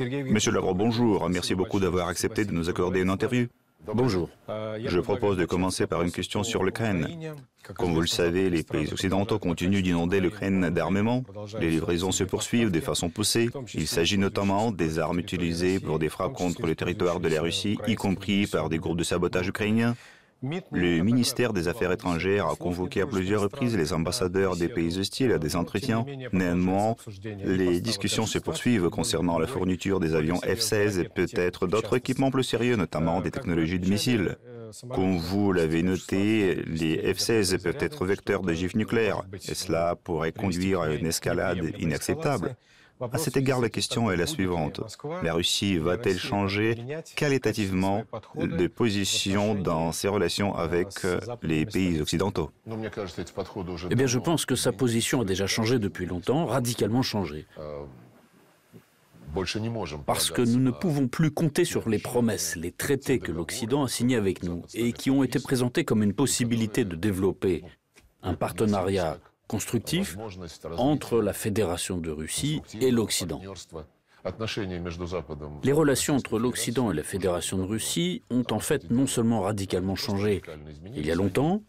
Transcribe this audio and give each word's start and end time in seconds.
Monsieur 0.00 0.52
Lavrov, 0.52 0.76
bonjour. 0.76 1.28
Merci 1.28 1.54
beaucoup 1.54 1.80
d'avoir 1.80 2.08
accepté 2.08 2.44
de 2.44 2.52
nous 2.52 2.68
accorder 2.68 3.00
une 3.00 3.10
interview. 3.10 3.46
Bonjour. 3.94 4.28
Je 4.48 5.00
propose 5.00 5.36
de 5.36 5.44
commencer 5.44 5.86
par 5.86 6.02
une 6.02 6.12
question 6.12 6.42
sur 6.42 6.62
l'Ukraine. 6.62 7.08
Comme 7.74 7.92
vous 7.92 8.00
le 8.00 8.06
savez, 8.06 8.48
les 8.50 8.62
pays 8.62 8.92
occidentaux 8.92 9.38
continuent 9.38 9.82
d'inonder 9.82 10.20
l'Ukraine 10.20 10.70
d'armements. 10.70 11.24
Les 11.60 11.70
livraisons 11.70 12.12
se 12.12 12.24
poursuivent 12.24 12.70
de 12.70 12.80
façon 12.80 13.08
poussée. 13.08 13.50
Il 13.74 13.86
s'agit 13.86 14.18
notamment 14.18 14.70
des 14.70 14.98
armes 14.98 15.18
utilisées 15.18 15.80
pour 15.80 15.98
des 15.98 16.08
frappes 16.08 16.34
contre 16.34 16.66
le 16.66 16.74
territoire 16.74 17.18
de 17.20 17.28
la 17.28 17.40
Russie, 17.40 17.78
y 17.86 17.94
compris 17.94 18.46
par 18.46 18.68
des 18.68 18.78
groupes 18.78 18.98
de 18.98 19.04
sabotage 19.04 19.48
ukrainiens. 19.48 19.96
Le 20.42 21.02
ministère 21.02 21.52
des 21.52 21.66
Affaires 21.66 21.90
étrangères 21.90 22.46
a 22.46 22.54
convoqué 22.54 23.00
à 23.00 23.06
plusieurs 23.06 23.42
reprises 23.42 23.76
les 23.76 23.92
ambassadeurs 23.92 24.56
des 24.56 24.68
pays 24.68 24.96
hostiles 24.98 25.32
à 25.32 25.38
des 25.38 25.56
entretiens. 25.56 26.06
Néanmoins, 26.32 26.94
les 27.44 27.80
discussions 27.80 28.26
se 28.26 28.38
poursuivent 28.38 28.88
concernant 28.88 29.38
la 29.38 29.48
fourniture 29.48 29.98
des 29.98 30.14
avions 30.14 30.38
F-16 30.38 31.00
et 31.00 31.08
peut-être 31.08 31.66
d'autres 31.66 31.96
équipements 31.96 32.30
plus 32.30 32.44
sérieux, 32.44 32.76
notamment 32.76 33.20
des 33.20 33.32
technologies 33.32 33.80
de 33.80 33.90
missiles. 33.90 34.36
Comme 34.90 35.16
vous 35.16 35.52
l'avez 35.52 35.82
noté, 35.82 36.62
les 36.66 37.12
F-16 37.14 37.60
peuvent 37.60 37.78
être 37.80 38.06
vecteurs 38.06 38.42
de 38.42 38.52
gifs 38.52 38.76
nucléaires 38.76 39.22
et 39.32 39.54
cela 39.54 39.96
pourrait 39.96 40.32
conduire 40.32 40.82
à 40.82 40.94
une 40.94 41.06
escalade 41.06 41.72
inacceptable. 41.80 42.54
À 43.00 43.18
cet 43.18 43.36
égard, 43.36 43.60
la 43.60 43.68
question 43.68 44.10
est 44.10 44.16
la 44.16 44.26
suivante. 44.26 44.80
La 45.22 45.34
Russie 45.34 45.78
va-t-elle 45.78 46.18
changer 46.18 46.76
qualitativement 47.14 48.04
de 48.34 48.66
position 48.66 49.54
dans 49.54 49.92
ses 49.92 50.08
relations 50.08 50.54
avec 50.54 51.04
euh, 51.04 51.20
les 51.42 51.64
pays 51.64 52.00
occidentaux? 52.00 52.50
Eh 53.90 53.94
bien, 53.94 54.06
je 54.06 54.18
pense 54.18 54.46
que 54.46 54.56
sa 54.56 54.72
position 54.72 55.20
a 55.20 55.24
déjà 55.24 55.46
changé 55.46 55.78
depuis 55.78 56.06
longtemps, 56.06 56.46
radicalement 56.46 57.02
changé. 57.02 57.46
Parce 60.06 60.30
que 60.30 60.42
nous 60.42 60.58
ne 60.58 60.70
pouvons 60.70 61.06
plus 61.06 61.30
compter 61.30 61.64
sur 61.64 61.88
les 61.88 61.98
promesses, 61.98 62.56
les 62.56 62.72
traités 62.72 63.18
que 63.18 63.30
l'Occident 63.30 63.84
a 63.84 63.88
signés 63.88 64.16
avec 64.16 64.42
nous 64.42 64.62
et 64.74 64.92
qui 64.92 65.10
ont 65.10 65.22
été 65.22 65.38
présentés 65.38 65.84
comme 65.84 66.02
une 66.02 66.14
possibilité 66.14 66.84
de 66.84 66.96
développer 66.96 67.62
un 68.22 68.34
partenariat 68.34 69.18
constructif 69.48 70.16
entre 70.76 71.20
la 71.20 71.32
Fédération 71.32 71.98
de 71.98 72.10
Russie 72.10 72.62
et 72.80 72.90
l'Occident. 72.90 73.40
Les 75.64 75.72
relations 75.72 76.16
entre 76.16 76.38
l'Occident 76.38 76.92
et 76.92 76.94
la 76.94 77.02
Fédération 77.02 77.56
de 77.58 77.62
Russie 77.62 78.22
ont 78.30 78.44
en 78.50 78.58
fait 78.60 78.90
non 78.90 79.06
seulement 79.06 79.40
radicalement 79.40 79.96
changé 79.96 80.42
il 80.94 81.06
y 81.06 81.10
a 81.10 81.14
longtemps, 81.14 81.62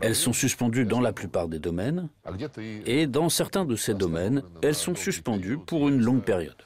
elles 0.00 0.16
sont 0.16 0.32
suspendues 0.32 0.84
dans 0.84 1.00
la 1.00 1.12
plupart 1.12 1.48
des 1.48 1.58
domaines, 1.58 2.08
et 2.86 3.06
dans 3.06 3.28
certains 3.28 3.64
de 3.64 3.76
ces 3.76 3.94
domaines, 3.94 4.42
elles 4.62 4.74
sont 4.74 4.94
suspendues 4.94 5.58
pour 5.58 5.88
une 5.88 6.00
longue 6.00 6.22
période. 6.22 6.56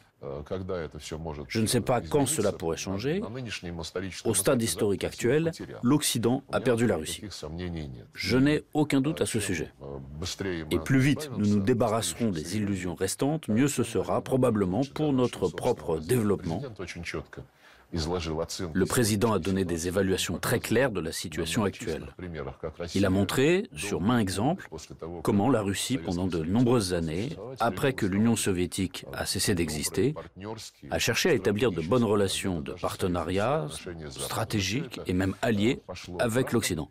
Je 1.49 1.61
ne 1.61 1.67
sais 1.67 1.81
pas 1.81 2.01
quand 2.01 2.27
cela 2.27 2.53
pourrait 2.53 2.77
changer. 2.77 3.23
Au 4.25 4.35
stade 4.35 4.63
historique 4.63 5.05
actuel, 5.05 5.53
l'Occident 5.83 6.43
a 6.51 6.61
perdu 6.61 6.87
la 6.87 6.97
Russie. 6.97 7.23
Je 8.15 8.39
n'ai 8.39 8.65
aucun 8.73 9.01
doute 9.01 9.21
à 9.21 9.27
ce 9.27 9.41
sujet. 9.41 9.73
Et 10.71 10.79
plus 10.79 11.01
vite 11.01 11.31
nous 11.37 11.47
nous 11.47 11.61
débarrasserons 11.61 12.31
des 12.31 12.57
illusions 12.57 12.95
restantes, 12.95 13.49
mieux 13.49 13.69
ce 13.69 13.83
sera 13.83 14.23
probablement 14.23 14.83
pour 14.95 15.13
notre 15.13 15.49
propre 15.49 15.99
développement 15.99 16.63
le 17.93 18.85
président 18.85 19.33
a 19.33 19.39
donné 19.39 19.65
des 19.65 19.89
évaluations 19.89 20.39
très 20.39 20.61
claires 20.61 20.91
de 20.91 21.01
la 21.01 21.13
situation 21.13 21.65
actuelle. 21.65 22.07
Il 22.95 23.05
a 23.05 23.11
montré, 23.11 23.69
sur 23.75 24.01
main 24.01 24.19
exemple, 24.19 24.69
comment 25.23 25.49
la 25.51 25.63
Russie, 25.63 25.99
pendant 25.99 26.27
de 26.27 26.43
nombreuses 26.43 26.95
années, 26.95 27.31
après 27.61 27.93
que 27.93 28.07
l'Union 28.07 28.37
soviétique 28.37 29.07
a 29.13 29.25
cessé 29.27 29.55
d'exister, 29.55 30.15
a 30.91 30.99
cherché 30.99 31.31
à 31.31 31.35
établir 31.35 31.71
de 31.71 31.81
bonnes 31.81 32.05
relations 32.05 32.61
de 32.61 32.73
partenariat 32.73 33.67
stratégique 34.11 35.01
et 35.07 35.13
même 35.13 35.35
alliés 35.43 35.81
avec 36.19 36.53
l'Occident. 36.53 36.91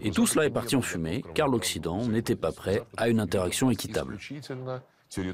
Et 0.00 0.10
tout 0.10 0.26
cela 0.26 0.46
est 0.46 0.50
parti 0.50 0.74
en 0.76 0.82
fumée 0.82 1.22
car 1.34 1.48
l'Occident 1.48 2.04
n'était 2.06 2.36
pas 2.36 2.52
prêt 2.52 2.82
à 2.96 3.08
une 3.08 3.20
interaction 3.20 3.70
équitable. 3.70 4.18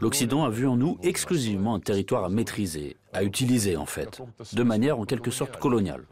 L'Occident 0.00 0.44
a 0.44 0.50
vu 0.50 0.66
en 0.66 0.76
nous 0.76 0.98
exclusivement 1.02 1.74
un 1.74 1.80
territoire 1.80 2.24
à 2.24 2.28
maîtriser, 2.28 2.96
à 3.12 3.24
utiliser 3.24 3.76
en 3.76 3.86
fait, 3.86 4.22
de 4.52 4.62
manière 4.62 4.98
en 4.98 5.04
quelque 5.04 5.30
sorte 5.30 5.58
coloniale, 5.58 6.04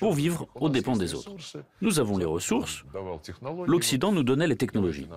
pour 0.00 0.12
vivre 0.12 0.46
aux 0.54 0.68
dépens 0.68 0.96
des 0.96 1.14
autres. 1.14 1.34
Nous 1.80 1.98
avons 1.98 2.18
les 2.18 2.24
ressources, 2.24 2.84
l'Occident 3.66 4.12
nous 4.12 4.22
donnait 4.22 4.46
les 4.46 4.56
technologies. 4.56 5.08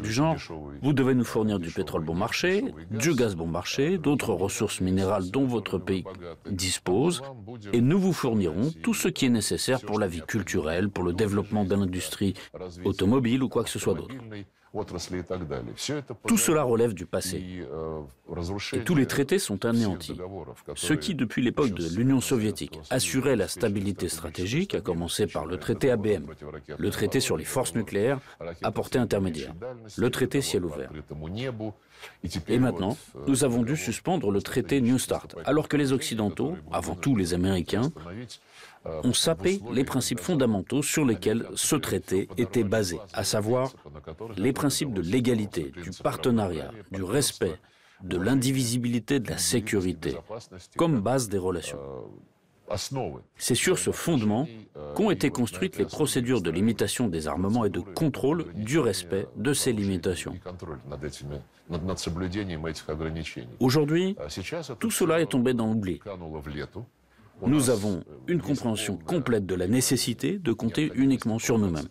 Du 0.00 0.12
genre, 0.12 0.36
vous 0.82 0.92
devez 0.92 1.14
nous 1.14 1.24
fournir 1.24 1.58
du 1.58 1.70
pétrole 1.70 2.04
bon 2.04 2.14
marché, 2.14 2.64
du 2.90 3.14
gaz 3.14 3.36
bon 3.36 3.46
marché, 3.46 3.96
d'autres 3.98 4.32
ressources 4.32 4.80
minérales 4.80 5.30
dont 5.30 5.46
votre 5.46 5.78
pays 5.78 6.04
dispose, 6.50 7.22
et 7.72 7.80
nous 7.80 7.98
vous 7.98 8.12
fournirons 8.12 8.72
tout 8.82 8.94
ce 8.94 9.08
qui 9.08 9.26
est 9.26 9.30
nécessaire 9.30 9.80
pour 9.80 9.98
la 9.98 10.08
vie 10.08 10.22
culturelle, 10.22 10.90
pour 10.90 11.04
le 11.04 11.12
développement 11.12 11.64
de 11.64 11.74
l'industrie 11.74 12.34
automobile 12.84 13.42
ou 13.42 13.48
quoi 13.48 13.64
que 13.64 13.70
ce 13.70 13.78
soit 13.78 13.94
d'autre. 13.94 14.14
Tout 16.26 16.38
cela 16.38 16.62
relève 16.62 16.94
du 16.94 17.06
passé. 17.06 17.64
Et 18.72 18.80
tous 18.80 18.94
les 18.94 19.06
traités 19.06 19.38
sont 19.38 19.64
anéantis. 19.64 20.16
Ce 20.74 20.92
qui, 20.94 21.14
depuis 21.14 21.42
l'époque 21.42 21.70
de 21.70 21.88
l'Union 21.96 22.20
soviétique, 22.20 22.78
assurait 22.90 23.36
la 23.36 23.48
stabilité 23.48 24.08
stratégique, 24.08 24.74
à 24.74 24.80
commencer 24.80 25.26
par 25.26 25.46
le 25.46 25.58
traité 25.58 25.90
ABM, 25.90 26.26
le 26.78 26.90
traité 26.90 27.20
sur 27.20 27.36
les 27.36 27.44
forces 27.44 27.74
nucléaires 27.74 28.18
à 28.62 28.72
portée 28.72 28.98
intermédiaire, 28.98 29.54
le 29.96 30.10
traité 30.10 30.40
ciel 30.40 30.64
ouvert. 30.64 30.90
Et 32.48 32.58
maintenant, 32.58 32.96
nous 33.26 33.44
avons 33.44 33.62
dû 33.62 33.76
suspendre 33.76 34.30
le 34.30 34.42
traité 34.42 34.80
New 34.80 34.98
Start, 34.98 35.36
alors 35.44 35.68
que 35.68 35.76
les 35.76 35.92
Occidentaux, 35.92 36.56
avant 36.72 36.96
tout 36.96 37.16
les 37.16 37.34
Américains, 37.34 37.92
ont 39.02 39.12
sapé 39.12 39.60
les 39.72 39.84
principes 39.84 40.20
fondamentaux 40.20 40.82
sur 40.82 41.04
lesquels 41.04 41.46
ce 41.54 41.76
traité 41.76 42.28
était 42.36 42.64
basé, 42.64 42.98
à 43.12 43.24
savoir 43.24 43.72
les 44.36 44.52
principes 44.52 44.92
de 44.92 45.00
l'égalité, 45.00 45.72
du 45.82 45.90
partenariat, 46.02 46.70
du 46.90 47.02
respect, 47.02 47.58
de 48.02 48.18
l'indivisibilité 48.18 49.20
de 49.20 49.30
la 49.30 49.38
sécurité, 49.38 50.16
comme 50.76 51.00
base 51.00 51.28
des 51.28 51.38
relations. 51.38 51.78
C'est 53.36 53.54
sur 53.54 53.78
ce 53.78 53.90
fondement 53.90 54.48
qu'ont 54.94 55.10
été 55.10 55.30
construites 55.30 55.76
les 55.76 55.84
procédures 55.84 56.40
de 56.40 56.50
limitation 56.50 57.08
des 57.08 57.28
armements 57.28 57.64
et 57.64 57.70
de 57.70 57.80
contrôle 57.80 58.46
du 58.54 58.78
respect 58.78 59.26
de 59.36 59.52
ces 59.52 59.72
limitations. 59.72 60.34
Aujourd'hui, 63.60 64.16
tout 64.78 64.90
cela 64.90 65.20
est 65.20 65.26
tombé 65.26 65.52
dans 65.52 65.66
l'oubli. 65.66 66.00
Nous 67.42 67.70
avons 67.70 68.02
une 68.26 68.40
compréhension 68.40 68.96
complète 68.96 69.46
de 69.46 69.54
la 69.54 69.66
nécessité 69.66 70.38
de 70.38 70.52
compter 70.52 70.90
uniquement 70.94 71.38
sur 71.38 71.58
nous-mêmes 71.58 71.88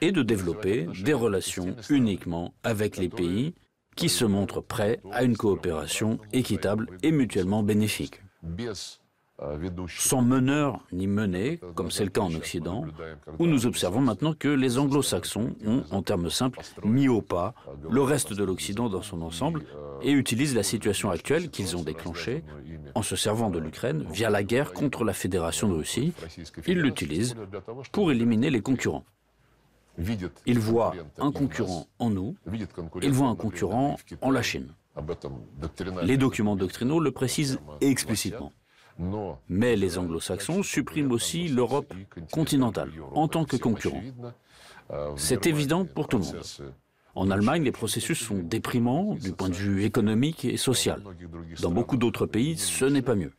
et 0.00 0.12
de 0.12 0.22
développer 0.22 0.86
des 1.02 1.14
relations 1.14 1.76
uniquement 1.88 2.54
avec 2.62 2.96
les 2.96 3.08
pays 3.08 3.54
qui 3.96 4.08
se 4.08 4.24
montrent 4.24 4.60
prêts 4.60 5.00
à 5.12 5.22
une 5.22 5.36
coopération 5.36 6.18
équitable 6.32 6.88
et 7.02 7.12
mutuellement 7.12 7.62
bénéfique. 7.62 8.20
Sans 9.88 10.22
meneur 10.22 10.80
ni 10.92 11.08
menée, 11.08 11.60
comme 11.74 11.90
c'est 11.90 12.04
le 12.04 12.10
cas 12.10 12.20
en 12.20 12.32
Occident, 12.34 12.84
où 13.38 13.46
nous 13.46 13.66
observons 13.66 14.00
maintenant 14.00 14.32
que 14.32 14.48
les 14.48 14.78
anglo-saxons 14.78 15.56
ont, 15.66 15.82
en 15.90 16.02
termes 16.02 16.30
simples, 16.30 16.60
mis 16.84 17.08
au 17.08 17.20
pas 17.20 17.54
le 17.90 18.00
reste 18.02 18.32
de 18.32 18.44
l'Occident 18.44 18.88
dans 18.88 19.02
son 19.02 19.22
ensemble 19.22 19.64
et 20.02 20.12
utilisent 20.12 20.54
la 20.54 20.62
situation 20.62 21.10
actuelle 21.10 21.50
qu'ils 21.50 21.76
ont 21.76 21.82
déclenchée 21.82 22.44
en 22.94 23.02
se 23.02 23.16
servant 23.16 23.50
de 23.50 23.58
l'Ukraine 23.58 24.06
via 24.08 24.30
la 24.30 24.44
guerre 24.44 24.72
contre 24.72 25.02
la 25.04 25.12
Fédération 25.12 25.68
de 25.68 25.74
Russie. 25.74 26.12
Ils 26.66 26.80
l'utilisent 26.80 27.34
pour 27.90 28.12
éliminer 28.12 28.50
les 28.50 28.60
concurrents. 28.60 29.04
Ils 30.46 30.58
voient 30.58 30.94
un 31.18 31.32
concurrent 31.32 31.88
en 31.98 32.10
nous, 32.10 32.36
ils 33.02 33.12
voient 33.12 33.28
un 33.28 33.36
concurrent 33.36 33.96
en 34.20 34.30
la 34.30 34.42
Chine. 34.42 34.68
Les 36.04 36.16
documents 36.16 36.56
doctrinaux 36.56 37.00
le 37.00 37.10
précisent 37.10 37.58
explicitement. 37.80 38.52
Mais 39.48 39.76
les 39.76 39.98
anglo-saxons 39.98 40.62
suppriment 40.62 41.12
aussi 41.12 41.48
l'Europe 41.48 41.92
continentale 42.32 42.90
en 43.12 43.28
tant 43.28 43.44
que 43.44 43.56
concurrent. 43.56 44.02
C'est 45.16 45.46
évident 45.46 45.84
pour 45.84 46.08
tout 46.08 46.18
le 46.18 46.24
monde. 46.24 46.42
En 47.16 47.30
Allemagne, 47.30 47.62
les 47.62 47.72
processus 47.72 48.18
sont 48.18 48.38
déprimants 48.38 49.14
du 49.14 49.32
point 49.32 49.48
de 49.48 49.54
vue 49.54 49.84
économique 49.84 50.44
et 50.44 50.56
social. 50.56 51.02
Dans 51.62 51.70
beaucoup 51.70 51.96
d'autres 51.96 52.26
pays, 52.26 52.56
ce 52.56 52.84
n'est 52.84 53.02
pas 53.02 53.14
mieux. 53.14 53.32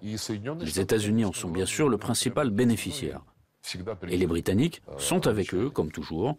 Les 0.00 0.80
États-Unis 0.80 1.24
en 1.24 1.32
sont 1.32 1.50
bien 1.50 1.66
sûr 1.66 1.88
le 1.88 1.98
principal 1.98 2.50
bénéficiaire. 2.50 3.20
Et 4.08 4.16
les 4.16 4.26
Britanniques 4.26 4.82
sont 4.96 5.26
avec 5.26 5.54
eux, 5.54 5.70
comme 5.70 5.92
toujours. 5.92 6.36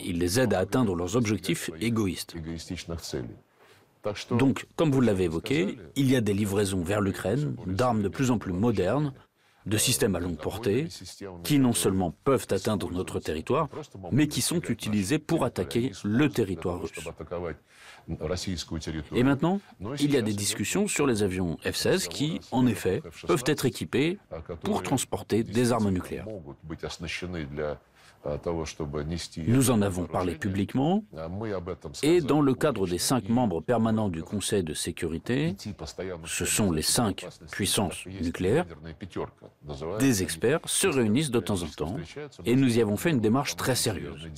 Ils 0.00 0.18
les 0.18 0.40
aident 0.40 0.54
à 0.54 0.60
atteindre 0.60 0.94
leurs 0.94 1.16
objectifs 1.16 1.70
égoïstes. 1.80 2.34
Donc, 4.30 4.66
comme 4.76 4.90
vous 4.90 5.00
l'avez 5.00 5.24
évoqué, 5.24 5.78
il 5.96 6.10
y 6.10 6.16
a 6.16 6.20
des 6.20 6.34
livraisons 6.34 6.82
vers 6.82 7.00
l'Ukraine 7.00 7.56
d'armes 7.66 8.02
de 8.02 8.08
plus 8.08 8.30
en 8.30 8.38
plus 8.38 8.52
modernes, 8.52 9.12
de 9.66 9.76
systèmes 9.76 10.16
à 10.16 10.20
longue 10.20 10.38
portée 10.38 10.88
qui 11.44 11.58
non 11.58 11.72
seulement 11.72 12.12
peuvent 12.24 12.46
atteindre 12.50 12.90
notre 12.90 13.20
territoire, 13.20 13.68
mais 14.10 14.26
qui 14.26 14.40
sont 14.40 14.60
utilisés 14.62 15.18
pour 15.18 15.44
attaquer 15.44 15.92
le 16.04 16.28
territoire 16.28 16.80
russe. 16.80 16.90
Et 19.14 19.22
maintenant, 19.22 19.60
il 20.00 20.12
y 20.12 20.16
a 20.16 20.22
des 20.22 20.32
discussions 20.32 20.88
sur 20.88 21.06
les 21.06 21.22
avions 21.22 21.56
F-16 21.64 22.08
qui, 22.08 22.40
en 22.50 22.66
effet, 22.66 23.02
peuvent 23.26 23.44
être 23.46 23.64
équipés 23.64 24.18
pour 24.64 24.82
transporter 24.82 25.44
des 25.44 25.70
armes 25.70 25.90
nucléaires. 25.90 26.26
Nous 29.36 29.70
en 29.70 29.82
avons 29.82 30.04
parlé 30.04 30.36
publiquement 30.36 31.04
et 32.02 32.20
dans 32.20 32.40
le 32.40 32.54
cadre 32.54 32.86
des 32.86 32.98
cinq 32.98 33.28
membres 33.28 33.60
permanents 33.60 34.08
du 34.08 34.22
Conseil 34.22 34.62
de 34.62 34.74
sécurité, 34.74 35.56
ce 36.24 36.44
sont 36.44 36.70
les 36.70 36.82
cinq 36.82 37.26
puissances 37.50 38.06
nucléaires, 38.06 38.66
des 39.98 40.22
experts 40.22 40.60
se 40.66 40.86
réunissent 40.86 41.32
de 41.32 41.40
temps 41.40 41.62
en 41.62 41.68
temps 41.68 41.96
et 42.44 42.54
nous 42.54 42.78
y 42.78 42.80
avons 42.80 42.96
fait 42.96 43.10
une 43.10 43.20
démarche 43.20 43.56
très 43.56 43.74
sérieuse. 43.74 44.28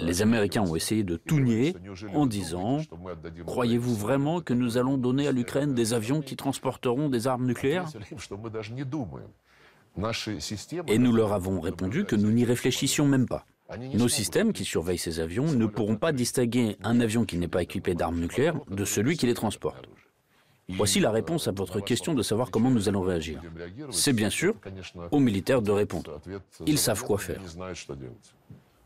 Les 0.00 0.22
Américains 0.22 0.62
ont 0.62 0.76
essayé 0.76 1.02
de 1.02 1.16
tout 1.16 1.40
nier 1.40 1.74
en 2.14 2.26
disant⁇ 2.26 2.78
Croyez-vous 3.44 3.96
vraiment 3.96 4.40
que 4.40 4.54
nous 4.54 4.78
allons 4.78 4.98
donner 4.98 5.26
à 5.26 5.32
l'Ukraine 5.32 5.74
des 5.74 5.94
avions 5.94 6.20
qui 6.20 6.36
transporteront 6.36 7.08
des 7.08 7.26
armes 7.26 7.46
nucléaires?⁇ 7.46 7.88
et 10.88 10.98
nous 10.98 11.12
leur 11.12 11.32
avons 11.32 11.60
répondu 11.60 12.04
que 12.04 12.16
nous 12.16 12.30
n'y 12.30 12.44
réfléchissions 12.44 13.06
même 13.06 13.26
pas. 13.26 13.46
Nos 13.94 14.08
systèmes 14.08 14.52
qui 14.52 14.64
surveillent 14.64 14.98
ces 14.98 15.20
avions 15.20 15.50
ne 15.52 15.66
pourront 15.66 15.96
pas 15.96 16.12
distinguer 16.12 16.76
un 16.84 17.00
avion 17.00 17.24
qui 17.24 17.36
n'est 17.36 17.48
pas 17.48 17.62
équipé 17.62 17.94
d'armes 17.94 18.20
nucléaires 18.20 18.60
de 18.70 18.84
celui 18.84 19.16
qui 19.16 19.26
les 19.26 19.34
transporte. 19.34 19.88
Voici 20.68 21.00
la 21.00 21.10
réponse 21.10 21.46
à 21.46 21.52
votre 21.52 21.80
question 21.80 22.14
de 22.14 22.22
savoir 22.22 22.50
comment 22.50 22.70
nous 22.70 22.88
allons 22.88 23.02
réagir. 23.02 23.40
C'est 23.90 24.12
bien 24.12 24.30
sûr 24.30 24.54
aux 25.10 25.20
militaires 25.20 25.62
de 25.62 25.70
répondre. 25.70 26.20
Ils 26.66 26.78
savent 26.78 27.04
quoi 27.04 27.18
faire. 27.18 27.40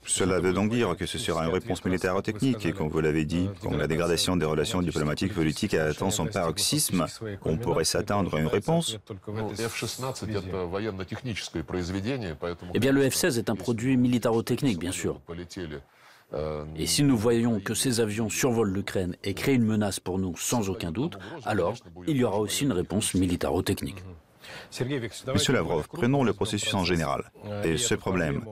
Cela 0.06 0.40
veut 0.40 0.52
donc 0.52 0.70
dire 0.70 0.96
que 0.96 1.06
ce 1.06 1.18
sera 1.18 1.44
une 1.44 1.52
réponse 1.52 1.84
militaire 1.84 2.20
technique 2.22 2.64
et 2.66 2.72
comme 2.72 2.88
vous 2.88 3.00
l'avez 3.00 3.24
dit, 3.24 3.48
quand 3.62 3.76
la 3.76 3.86
dégradation 3.86 4.36
des 4.36 4.46
relations 4.46 4.82
diplomatiques 4.82 5.34
politiques 5.34 5.74
atteint 5.74 6.10
son 6.10 6.26
paroxysme, 6.26 7.06
on 7.44 7.56
pourrait 7.56 7.84
s'attendre 7.84 8.34
à 8.34 8.40
une 8.40 8.46
réponse. 8.46 8.98
Eh 12.74 12.78
bien, 12.78 12.92
le 12.92 13.08
F-16 13.08 13.38
est 13.38 13.50
un 13.50 13.56
produit 13.56 13.96
militaro-technique, 13.96 14.78
bien 14.78 14.92
sûr. 14.92 15.20
Et 16.76 16.86
si 16.86 17.02
nous 17.02 17.16
voyons 17.16 17.60
que 17.60 17.74
ces 17.74 18.00
avions 18.00 18.28
survolent 18.28 18.72
l'Ukraine 18.72 19.16
et 19.24 19.34
créent 19.34 19.54
une 19.54 19.64
menace 19.64 20.00
pour 20.00 20.18
nous 20.18 20.36
sans 20.36 20.70
aucun 20.70 20.92
doute, 20.92 21.18
alors 21.44 21.74
il 22.06 22.16
y 22.16 22.24
aura 22.24 22.38
aussi 22.38 22.64
une 22.64 22.72
réponse 22.72 23.14
militaro-technique. 23.14 24.02
Monsieur 25.32 25.52
Lavrov, 25.52 25.86
prenons 25.92 26.24
le 26.24 26.32
processus 26.32 26.74
en 26.74 26.84
général. 26.84 27.30
Et 27.64 27.76
ce 27.76 27.94
problème, 27.94 28.44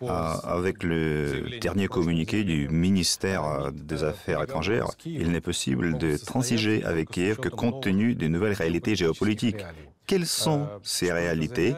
avec 0.00 0.82
le 0.82 1.58
dernier 1.60 1.88
communiqué 1.88 2.44
du 2.44 2.68
ministère 2.68 3.72
des 3.72 4.04
Affaires 4.04 4.42
étrangères, 4.42 4.88
il 5.04 5.30
n'est 5.30 5.40
possible 5.40 5.98
de 5.98 6.16
transiger 6.16 6.84
avec 6.84 7.10
Kiev 7.10 7.36
que 7.36 7.48
compte 7.48 7.82
tenu 7.82 8.14
des 8.14 8.28
nouvelles 8.28 8.54
réalités 8.54 8.96
géopolitiques. 8.96 9.64
Quelles 10.06 10.26
sont 10.26 10.68
ces 10.82 11.12
réalités 11.12 11.74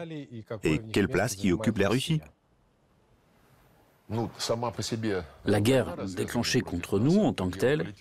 et 0.63 0.79
quelle 0.79 1.07
place 1.07 1.35
y 1.43 1.51
occupe 1.51 1.79
la 1.79 1.89
Russie 1.89 2.21
la 5.45 5.61
guerre 5.61 5.95
déclenchée 6.15 6.61
contre 6.61 6.99
nous 6.99 7.19
en 7.19 7.33
tant 7.33 7.49
que 7.49 7.59
telle 7.59 7.93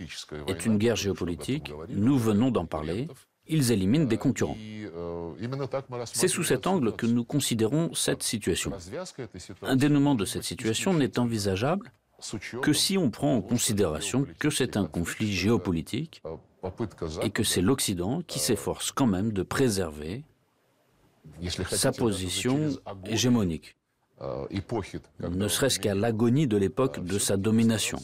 est 0.46 0.64
une 0.64 0.78
guerre 0.78 0.96
géopolitique. 0.96 1.72
Nous 1.90 2.18
venons 2.18 2.50
d'en 2.50 2.64
parler. 2.64 3.08
Ils 3.48 3.72
éliminent 3.72 4.06
des 4.06 4.18
concurrents. 4.18 4.56
C'est 6.04 6.28
sous 6.28 6.44
cet 6.44 6.66
angle 6.66 6.92
que 6.92 7.06
nous 7.06 7.24
considérons 7.24 7.94
cette 7.94 8.22
situation. 8.22 8.72
Un 9.62 9.76
dénouement 9.76 10.14
de 10.14 10.24
cette 10.24 10.44
situation 10.44 10.94
n'est 10.94 11.18
envisageable 11.18 11.92
que 12.62 12.72
si 12.72 12.98
on 12.98 13.10
prend 13.10 13.36
en 13.36 13.42
considération 13.42 14.26
que 14.38 14.50
c'est 14.50 14.76
un 14.76 14.86
conflit 14.86 15.32
géopolitique 15.32 16.22
et 17.22 17.30
que 17.30 17.44
c'est 17.44 17.62
l'Occident 17.62 18.22
qui 18.26 18.38
s'efforce 18.38 18.90
quand 18.90 19.06
même 19.06 19.32
de 19.32 19.42
préserver 19.42 20.24
sa 21.70 21.92
position 21.92 22.70
hégémonique, 23.06 23.76
ne 25.20 25.48
serait-ce 25.48 25.78
qu'à 25.78 25.94
l'agonie 25.94 26.48
de 26.48 26.56
l'époque 26.56 27.04
de 27.04 27.18
sa 27.18 27.36
domination. 27.36 27.98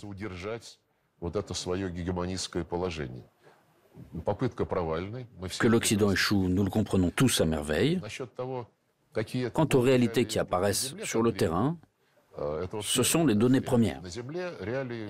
Que 5.59 5.69
l'Occident 5.69 6.11
échoue, 6.11 6.49
nous 6.49 6.65
le 6.65 6.71
comprenons 6.71 7.11
tous 7.11 7.41
à 7.41 7.45
merveille. 7.45 8.01
Quant 9.53 9.69
aux 9.75 9.81
réalités 9.81 10.25
qui 10.25 10.39
apparaissent 10.39 10.95
sur 11.05 11.23
le 11.23 11.33
terrain, 11.33 11.77
ce 12.81 13.03
sont 13.03 13.27
les 13.27 13.35
données 13.35 13.61
premières. 13.61 14.01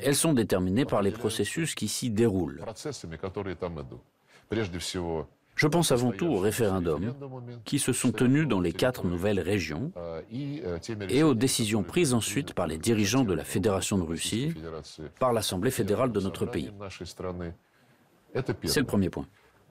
Elles 0.03 0.17
sont 0.17 0.35
déterminées 0.35 0.85
par 0.85 1.03
les 1.03 1.11
processus 1.11 1.75
qui 1.75 1.89
s'y 1.89 2.11
déroulent. 2.11 2.63
Je 5.57 5.69
pense 5.69 5.93
avant 5.93 6.11
tout 6.11 6.27
aux 6.27 6.41
référendums 6.41 7.15
qui 7.65 7.79
se 7.79 7.93
sont 7.93 8.11
tenus 8.11 8.49
dans 8.49 8.61
les 8.61 8.73
quatre 8.73 9.07
nouvelles 9.07 9.41
régions 9.41 9.93
et 11.09 11.23
aux 11.23 11.35
décisions 11.35 11.83
prises 11.83 12.13
ensuite 12.13 12.53
par 12.53 12.67
les 12.67 12.77
dirigeants 12.77 13.25
de 13.25 13.35
la 13.35 13.45
Fédération 13.45 13.97
de 13.97 14.03
Russie, 14.03 14.53
par 15.19 15.33
l'Assemblée 15.33 15.71
fédérale 15.71 16.13
de 16.13 16.21
notre 16.21 16.45
pays. 16.45 16.71
C'est 18.65 18.81
le 18.81 18.87
premier 18.87 19.11
point. 19.11 19.27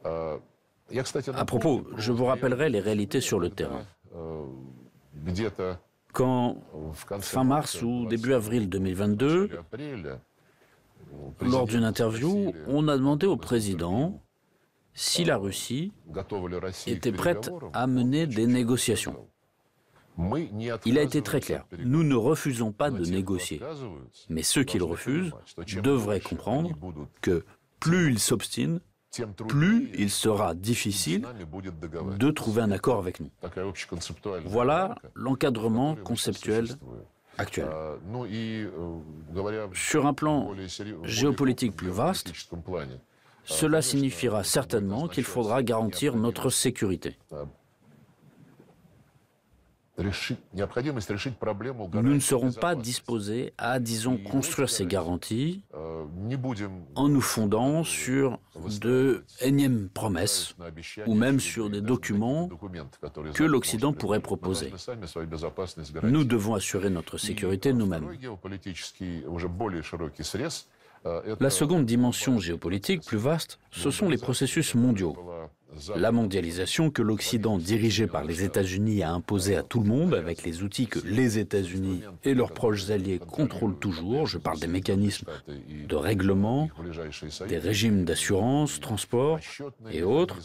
À 0.05 1.45
propos, 1.45 1.85
je 1.97 2.11
vous 2.11 2.25
rappellerai 2.25 2.69
les 2.69 2.79
réalités 2.79 3.21
sur 3.21 3.39
le 3.39 3.49
terrain. 3.49 3.83
Quand, 6.11 6.57
fin 7.19 7.43
mars 7.43 7.81
ou 7.81 8.05
début 8.05 8.33
avril 8.33 8.69
2022, 8.69 9.49
lors 11.41 11.67
d'une 11.67 11.83
interview, 11.83 12.53
on 12.67 12.87
a 12.87 12.97
demandé 12.97 13.25
au 13.25 13.37
président 13.37 14.21
si 14.93 15.23
la 15.23 15.37
Russie 15.37 15.91
était 16.85 17.11
prête 17.11 17.51
à 17.73 17.87
mener 17.87 18.27
des 18.27 18.45
négociations. 18.45 19.15
Il 20.85 20.99
a 20.99 21.01
été 21.01 21.23
très 21.23 21.39
clair. 21.39 21.65
Nous 21.79 22.03
ne 22.03 22.15
refusons 22.15 22.71
pas 22.71 22.91
de 22.91 23.03
négocier. 23.05 23.59
Mais 24.29 24.43
ceux 24.43 24.63
qui 24.63 24.77
le 24.77 24.83
refusent 24.83 25.33
devraient 25.81 26.19
comprendre 26.19 26.69
que 27.21 27.43
plus 27.83 28.11
il 28.11 28.19
s'obstine, 28.19 28.79
plus 29.49 29.91
il 29.97 30.09
sera 30.09 30.55
difficile 30.55 31.27
de 32.17 32.31
trouver 32.31 32.61
un 32.61 32.71
accord 32.71 32.97
avec 32.97 33.19
nous. 33.19 33.29
Voilà 34.45 34.95
l'encadrement 35.15 35.95
conceptuel 35.95 36.69
actuel. 37.37 37.67
Sur 39.73 40.05
un 40.07 40.13
plan 40.13 40.55
géopolitique 41.03 41.75
plus 41.75 41.89
vaste, 41.89 42.31
cela 43.43 43.81
signifiera 43.81 44.45
certainement 44.45 45.09
qu'il 45.09 45.25
faudra 45.25 45.61
garantir 45.61 46.15
notre 46.15 46.49
sécurité. 46.49 47.17
Nous 49.97 50.05
ne 52.03 52.19
serons 52.19 52.51
pas 52.51 52.73
disposés 52.75 53.53
à, 53.59 53.79
disons, 53.79 54.17
construire 54.17 54.69
ces 54.69 54.87
garanties 54.87 55.61
en 56.95 57.09
nous 57.09 57.21
fondant 57.21 57.83
sur 57.83 58.39
de 58.81 59.23
énièmes 59.39 59.89
promesses 59.93 60.55
ou 61.05 61.13
même 61.13 61.39
sur 61.39 61.69
des 61.69 61.81
documents 61.81 62.49
que 63.33 63.43
l'Occident 63.43 63.93
pourrait 63.93 64.19
proposer. 64.19 64.73
Nous 66.01 66.23
devons 66.23 66.55
assurer 66.55 66.89
notre 66.89 67.19
sécurité 67.19 67.71
nous-mêmes. 67.71 68.07
La 71.39 71.49
seconde 71.49 71.85
dimension 71.85 72.39
géopolitique 72.39 73.05
plus 73.05 73.17
vaste, 73.17 73.59
ce 73.71 73.91
sont 73.91 74.09
les 74.09 74.17
processus 74.17 74.73
mondiaux. 74.73 75.15
La 75.95 76.11
mondialisation 76.11 76.89
que 76.89 77.01
l'Occident, 77.01 77.57
dirigé 77.57 78.07
par 78.07 78.23
les 78.23 78.43
États-Unis, 78.43 79.03
a 79.03 79.11
imposée 79.11 79.55
à 79.55 79.63
tout 79.63 79.79
le 79.79 79.87
monde 79.87 80.13
avec 80.13 80.43
les 80.43 80.63
outils 80.63 80.87
que 80.87 80.99
les 81.05 81.39
États-Unis 81.39 82.01
et 82.23 82.33
leurs 82.33 82.51
proches 82.51 82.89
alliés 82.89 83.19
contrôlent 83.19 83.77
toujours. 83.77 84.27
Je 84.27 84.37
parle 84.37 84.59
des 84.59 84.67
mécanismes 84.67 85.27
de 85.47 85.95
règlement, 85.95 86.69
des 87.47 87.57
régimes 87.57 88.05
d'assurance, 88.05 88.79
transport 88.79 89.39
et 89.91 90.03
autres. 90.03 90.37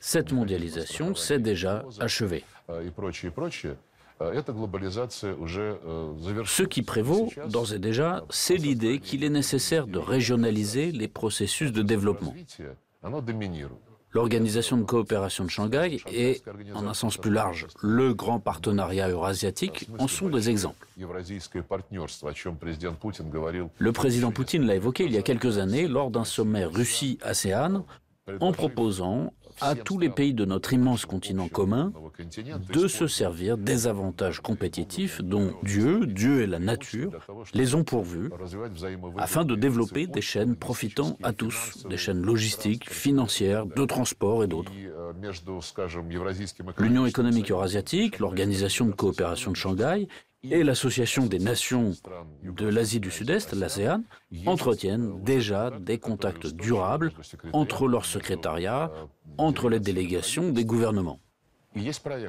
Cette 0.00 0.32
mondialisation 0.32 1.14
s'est 1.14 1.38
déjà 1.38 1.84
achevée. 2.00 2.44
Ce 6.46 6.62
qui 6.62 6.82
prévaut, 6.82 7.28
d'ores 7.50 7.74
et 7.74 7.78
déjà, 7.78 8.24
c'est 8.30 8.56
l'idée 8.56 8.98
qu'il 8.98 9.24
est 9.24 9.30
nécessaire 9.30 9.86
de 9.86 9.98
régionaliser 9.98 10.90
les 10.90 11.08
processus 11.08 11.70
de 11.70 11.82
développement. 11.82 12.34
L'Organisation 14.12 14.76
de 14.78 14.84
coopération 14.84 15.44
de 15.44 15.50
Shanghai 15.50 16.00
et, 16.10 16.40
en 16.74 16.86
un 16.86 16.94
sens 16.94 17.18
plus 17.18 17.30
large, 17.30 17.66
le 17.82 18.14
grand 18.14 18.38
partenariat 18.40 19.08
eurasiatique 19.08 19.88
en 19.98 20.08
sont 20.08 20.28
des 20.28 20.48
exemples. 20.48 20.86
Le 23.78 23.92
président 23.92 24.30
Poutine 24.30 24.66
l'a 24.66 24.74
évoqué 24.76 25.04
il 25.04 25.12
y 25.12 25.18
a 25.18 25.22
quelques 25.22 25.58
années 25.58 25.86
lors 25.86 26.10
d'un 26.10 26.24
sommet 26.24 26.64
Russie-ASEAN 26.64 27.84
en 28.40 28.52
proposant 28.52 29.32
à 29.60 29.74
tous 29.74 29.98
les 29.98 30.10
pays 30.10 30.34
de 30.34 30.44
notre 30.44 30.72
immense 30.72 31.06
continent 31.06 31.48
commun 31.48 31.92
de 32.72 32.88
se 32.88 33.06
servir 33.06 33.56
des 33.56 33.86
avantages 33.86 34.40
compétitifs 34.40 35.22
dont 35.22 35.54
Dieu, 35.62 36.06
Dieu 36.06 36.42
et 36.42 36.46
la 36.46 36.58
nature 36.58 37.12
les 37.54 37.74
ont 37.74 37.84
pourvus 37.84 38.30
afin 39.16 39.44
de 39.44 39.54
développer 39.54 40.06
des 40.06 40.20
chaînes 40.20 40.56
profitant 40.56 41.16
à 41.22 41.32
tous, 41.32 41.86
des 41.88 41.96
chaînes 41.96 42.22
logistiques, 42.22 42.90
financières, 42.90 43.66
de 43.66 43.84
transport 43.84 44.44
et 44.44 44.46
d'autres. 44.46 44.72
L'Union 46.78 47.06
économique 47.06 47.50
eurasiatique, 47.50 48.18
l'Organisation 48.18 48.86
de 48.86 48.92
coopération 48.92 49.52
de 49.52 49.56
Shanghai 49.56 50.08
et 50.50 50.64
l'Association 50.64 51.26
des 51.26 51.38
nations 51.38 51.92
de 52.42 52.66
l'Asie 52.66 53.00
du 53.00 53.10
Sud-Est, 53.10 53.52
l'ASEAN, 53.52 54.02
entretiennent 54.46 55.22
déjà 55.22 55.70
des 55.70 55.98
contacts 55.98 56.46
durables 56.46 57.12
entre 57.52 57.88
leurs 57.88 58.04
secrétariats, 58.04 58.90
entre 59.38 59.68
les 59.68 59.80
délégations 59.80 60.50
des 60.50 60.64
gouvernements. 60.64 61.20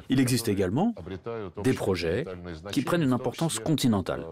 Il 0.08 0.20
existe 0.20 0.48
également 0.48 0.94
des 1.62 1.72
projets 1.72 2.24
qui 2.72 2.82
prennent 2.82 3.02
une 3.02 3.12
importance 3.12 3.58
continentale. 3.58 4.26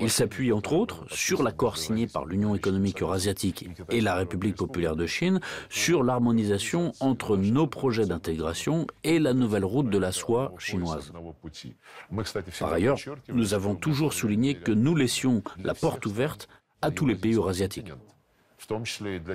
Ils 0.00 0.10
s'appuient 0.10 0.52
entre 0.52 0.72
autres 0.72 1.04
sur 1.10 1.42
l'accord 1.42 1.76
signé 1.76 2.06
par 2.06 2.24
l'Union 2.26 2.54
économique 2.54 3.02
eurasiatique 3.02 3.68
et 3.90 4.00
la 4.00 4.14
République 4.14 4.56
populaire 4.56 4.96
de 4.96 5.06
Chine 5.06 5.40
sur 5.68 6.02
l'harmonisation 6.02 6.92
entre 7.00 7.36
nos 7.36 7.66
projets 7.66 8.06
d'intégration 8.06 8.86
et 9.04 9.18
la 9.18 9.32
nouvelle 9.32 9.64
route 9.64 9.90
de 9.90 9.98
la 9.98 10.12
soie 10.12 10.52
chinoise. 10.58 11.12
Par 12.58 12.72
ailleurs, 12.72 12.98
nous 13.28 13.54
avons 13.54 13.74
toujours 13.74 14.12
souligné 14.12 14.54
que 14.54 14.72
nous 14.72 14.94
laissions 14.94 15.42
la 15.62 15.74
porte 15.74 16.06
ouverte 16.06 16.48
à 16.82 16.90
tous 16.90 17.06
les 17.06 17.14
pays 17.14 17.34
eurasiatiques 17.34 17.92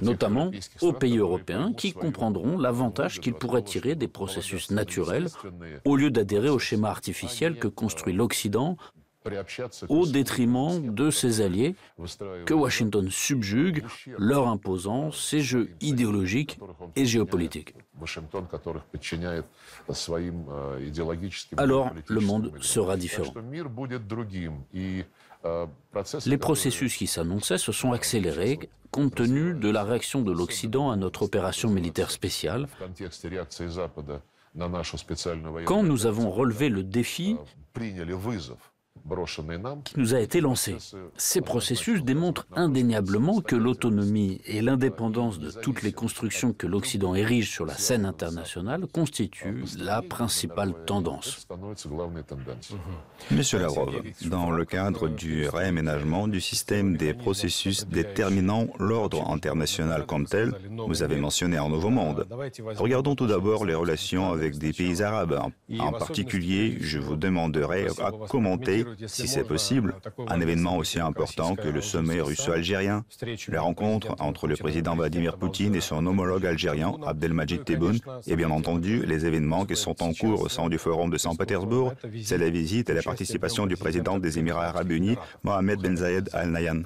notamment 0.02 0.52
aux 0.82 0.94
pays 0.94 1.18
européens 1.18 1.74
qui 1.74 1.94
comprendront 1.94 2.58
l'avantage 2.58 3.20
qu'ils 3.20 3.34
pourraient 3.34 3.64
tirer 3.64 3.96
des 3.96 4.08
processus 4.08 4.72
naturels 4.72 5.28
au 5.86 5.96
lieu 5.96 6.12
d'adhérer 6.12 6.50
au 6.50 6.60
schéma 6.60 6.90
artificiel 6.90 7.58
que 7.58 7.68
construit 7.68 8.14
l'Occident 8.14 8.78
au 9.90 10.06
détriment 10.08 10.94
de 10.94 11.12
ses 11.12 11.42
alliés 11.42 11.76
que 12.46 12.54
Washington 12.54 13.10
subjugue, 13.10 13.84
leur 14.18 14.48
imposant 14.48 15.12
ses 15.12 15.42
jeux 15.42 15.70
idéologiques 15.82 16.60
et 16.96 17.06
géopolitiques. 17.06 17.76
Alors 21.58 21.92
le 22.08 22.20
monde 22.20 22.52
sera 22.62 22.98
différent. 22.98 23.34
Les 26.26 26.38
processus 26.38 26.96
qui 26.96 27.08
s'annonçaient 27.08 27.58
se 27.58 27.72
sont 27.72 27.92
accélérés 27.94 28.60
compte 28.92 29.16
tenu 29.16 29.54
de 29.54 29.70
la 29.70 29.84
réaction 29.84 30.22
de 30.22 30.32
l'Occident 30.32 30.92
à 30.92 30.96
notre 30.96 31.24
opération 31.24 31.70
militaire 31.70 32.12
spéciale. 32.12 32.68
Quand 35.66 35.84
nous 35.84 36.06
avons 36.06 36.30
relevé 36.30 36.70
le 36.70 36.84
défi 36.84 37.38
qui 39.86 40.00
nous 40.00 40.14
a 40.14 40.20
été 40.20 40.42
lancé. 40.42 40.76
Ces 41.18 41.42
processus 41.42 42.04
démontrent 42.04 42.48
indéniablement 42.56 43.42
que 43.42 43.56
l'autonomie 43.56 44.42
et 44.46 44.62
l'indépendance 44.62 45.40
de 45.40 45.52
toutes 45.52 45.82
les 45.82 45.92
constructions 45.92 46.54
que 46.54 46.68
l'Occident 46.68 47.16
érige 47.16 47.50
sur 47.50 47.66
la 47.66 47.74
scène 47.74 48.06
internationale 48.06 48.86
constituent 48.94 49.64
la 49.78 50.02
principale 50.02 50.74
tendance. 50.86 51.48
Monsieur 53.32 53.60
Lavrov, 53.60 54.02
dans 54.26 54.52
le 54.52 54.66
cadre 54.66 55.08
du 55.10 55.48
réaménagement 55.48 56.28
du 56.28 56.40
système 56.40 56.96
des 56.96 57.14
processus 57.14 57.88
déterminant 57.88 58.68
l'ordre 58.80 59.30
international 59.30 60.06
comme 60.06 60.26
tel, 60.26 60.54
vous 60.88 61.04
avez 61.04 61.18
mentionné 61.18 61.58
un 61.58 61.70
nouveau 61.70 61.90
monde. 61.90 62.28
Regardons 62.78 63.16
tout 63.16 63.28
d'abord 63.28 63.66
les 63.66 63.76
relations 63.76 64.32
avec 64.32 64.58
des 64.58 64.74
pays 64.74 65.02
arabes. 65.02 65.40
En 65.80 65.92
particulier, 65.92 66.78
je 66.80 67.00
vous 67.00 67.16
demanderai 67.16 67.88
à 68.02 68.12
commenter 68.30 68.81
si 69.08 69.28
c'est 69.28 69.44
possible, 69.44 69.96
un 70.28 70.40
événement 70.40 70.78
aussi 70.78 71.00
important 71.00 71.56
que 71.56 71.68
le 71.68 71.82
sommet 71.82 72.22
russo-algérien, 72.22 73.06
la 73.48 73.62
rencontre 73.62 74.16
entre 74.20 74.48
le 74.48 74.56
président 74.56 74.96
Vladimir 74.96 75.38
Poutine 75.38 75.76
et 75.76 75.82
son 75.82 76.06
homologue 76.06 76.46
algérien 76.46 76.94
Abdelmajid 77.06 77.64
Tebboune, 77.64 78.00
et 78.28 78.36
bien 78.36 78.50
entendu 78.52 79.06
les 79.06 79.26
événements 79.26 79.66
qui 79.66 79.76
sont 79.76 80.02
en 80.04 80.14
cours 80.14 80.42
au 80.42 80.50
sein 80.50 80.70
du 80.70 80.78
Forum 80.78 81.10
de 81.10 81.18
Saint-Pétersbourg, 81.18 81.94
c'est 82.24 82.38
la 82.38 82.50
visite 82.50 82.90
et 82.90 82.94
la 82.94 83.04
participation 83.04 83.66
du 83.66 83.78
président 83.78 84.20
des 84.20 84.40
Émirats 84.40 84.68
arabes 84.68 84.92
unis, 84.92 85.18
Mohamed 85.44 85.80
Ben 85.80 85.98
Zayed 85.98 86.30
Al 86.34 86.50
Nahyan. 86.52 86.84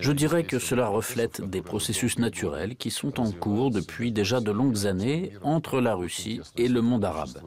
Je 0.00 0.12
dirais 0.12 0.44
que 0.44 0.58
cela 0.58 0.88
reflète 0.88 1.42
des 1.42 1.62
processus 1.62 2.18
naturels 2.18 2.76
qui 2.76 2.90
sont 2.90 3.20
en 3.20 3.30
cours 3.32 3.70
depuis 3.70 4.12
déjà 4.12 4.40
de 4.40 4.50
longues 4.50 4.86
années 4.86 5.32
entre 5.42 5.80
la 5.80 5.94
Russie 5.94 6.40
et 6.56 6.68
le 6.68 6.80
monde 6.80 7.04
arabe. 7.04 7.38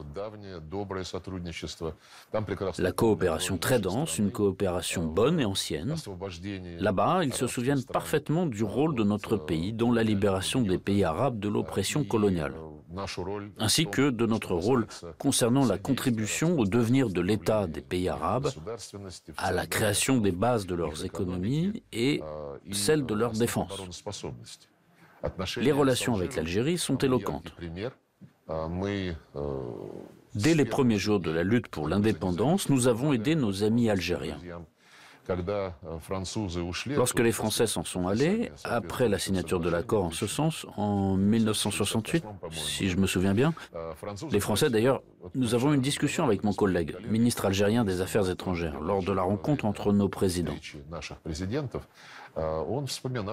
La 2.78 2.92
coopération 2.92 3.58
très 3.58 3.78
dense, 3.78 4.18
une 4.18 4.30
coopération 4.30 5.06
bonne 5.06 5.40
et 5.40 5.44
ancienne. 5.44 5.94
Là-bas, 6.78 7.24
ils 7.24 7.34
se 7.34 7.46
souviennent 7.46 7.84
parfaitement 7.84 8.46
du 8.46 8.64
rôle 8.64 8.94
de 8.94 9.04
notre 9.04 9.36
pays 9.36 9.72
dans 9.72 9.92
la 9.92 10.02
libération 10.02 10.62
des 10.62 10.78
pays 10.78 11.04
arabes 11.04 11.38
de 11.38 11.48
l'oppression 11.48 12.04
coloniale 12.04 12.54
ainsi 13.58 13.86
que 13.86 14.10
de 14.10 14.26
notre 14.26 14.54
rôle 14.54 14.86
concernant 15.18 15.64
la 15.64 15.78
contribution 15.78 16.58
au 16.58 16.64
devenir 16.64 17.08
de 17.10 17.20
l'État 17.20 17.66
des 17.66 17.80
pays 17.80 18.08
arabes, 18.08 18.48
à 19.36 19.52
la 19.52 19.66
création 19.66 20.18
des 20.18 20.32
bases 20.32 20.66
de 20.66 20.74
leurs 20.74 21.04
économies 21.04 21.82
et 21.92 22.20
celle 22.70 23.06
de 23.06 23.14
leur 23.14 23.32
défense. 23.32 23.82
Les 25.56 25.72
relations 25.72 26.14
avec 26.14 26.36
l'Algérie 26.36 26.78
sont 26.78 26.98
éloquentes. 26.98 27.54
Dès 30.34 30.54
les 30.54 30.64
premiers 30.64 30.98
jours 30.98 31.20
de 31.20 31.30
la 31.30 31.42
lutte 31.42 31.68
pour 31.68 31.88
l'indépendance, 31.88 32.68
nous 32.68 32.88
avons 32.88 33.12
aidé 33.12 33.34
nos 33.34 33.64
amis 33.64 33.90
algériens. 33.90 34.38
Lorsque 36.96 37.20
les 37.20 37.32
Français 37.32 37.66
s'en 37.66 37.84
sont 37.84 38.08
allés, 38.08 38.50
après 38.64 39.08
la 39.08 39.18
signature 39.18 39.60
de 39.60 39.70
l'accord 39.70 40.04
en 40.04 40.10
ce 40.10 40.26
sens, 40.26 40.66
en 40.76 41.16
1968, 41.16 42.24
si 42.50 42.88
je 42.88 42.96
me 42.96 43.06
souviens 43.06 43.34
bien, 43.34 43.54
les 44.30 44.40
Français 44.40 44.70
d'ailleurs, 44.70 45.02
nous 45.34 45.54
avons 45.54 45.72
eu 45.72 45.76
une 45.76 45.82
discussion 45.82 46.24
avec 46.24 46.42
mon 46.44 46.52
collègue, 46.52 46.96
ministre 47.08 47.46
algérien 47.46 47.84
des 47.84 48.00
Affaires 48.00 48.28
étrangères, 48.28 48.80
lors 48.80 49.02
de 49.02 49.12
la 49.12 49.22
rencontre 49.22 49.64
entre 49.64 49.92
nos 49.92 50.08
présidents. 50.08 50.56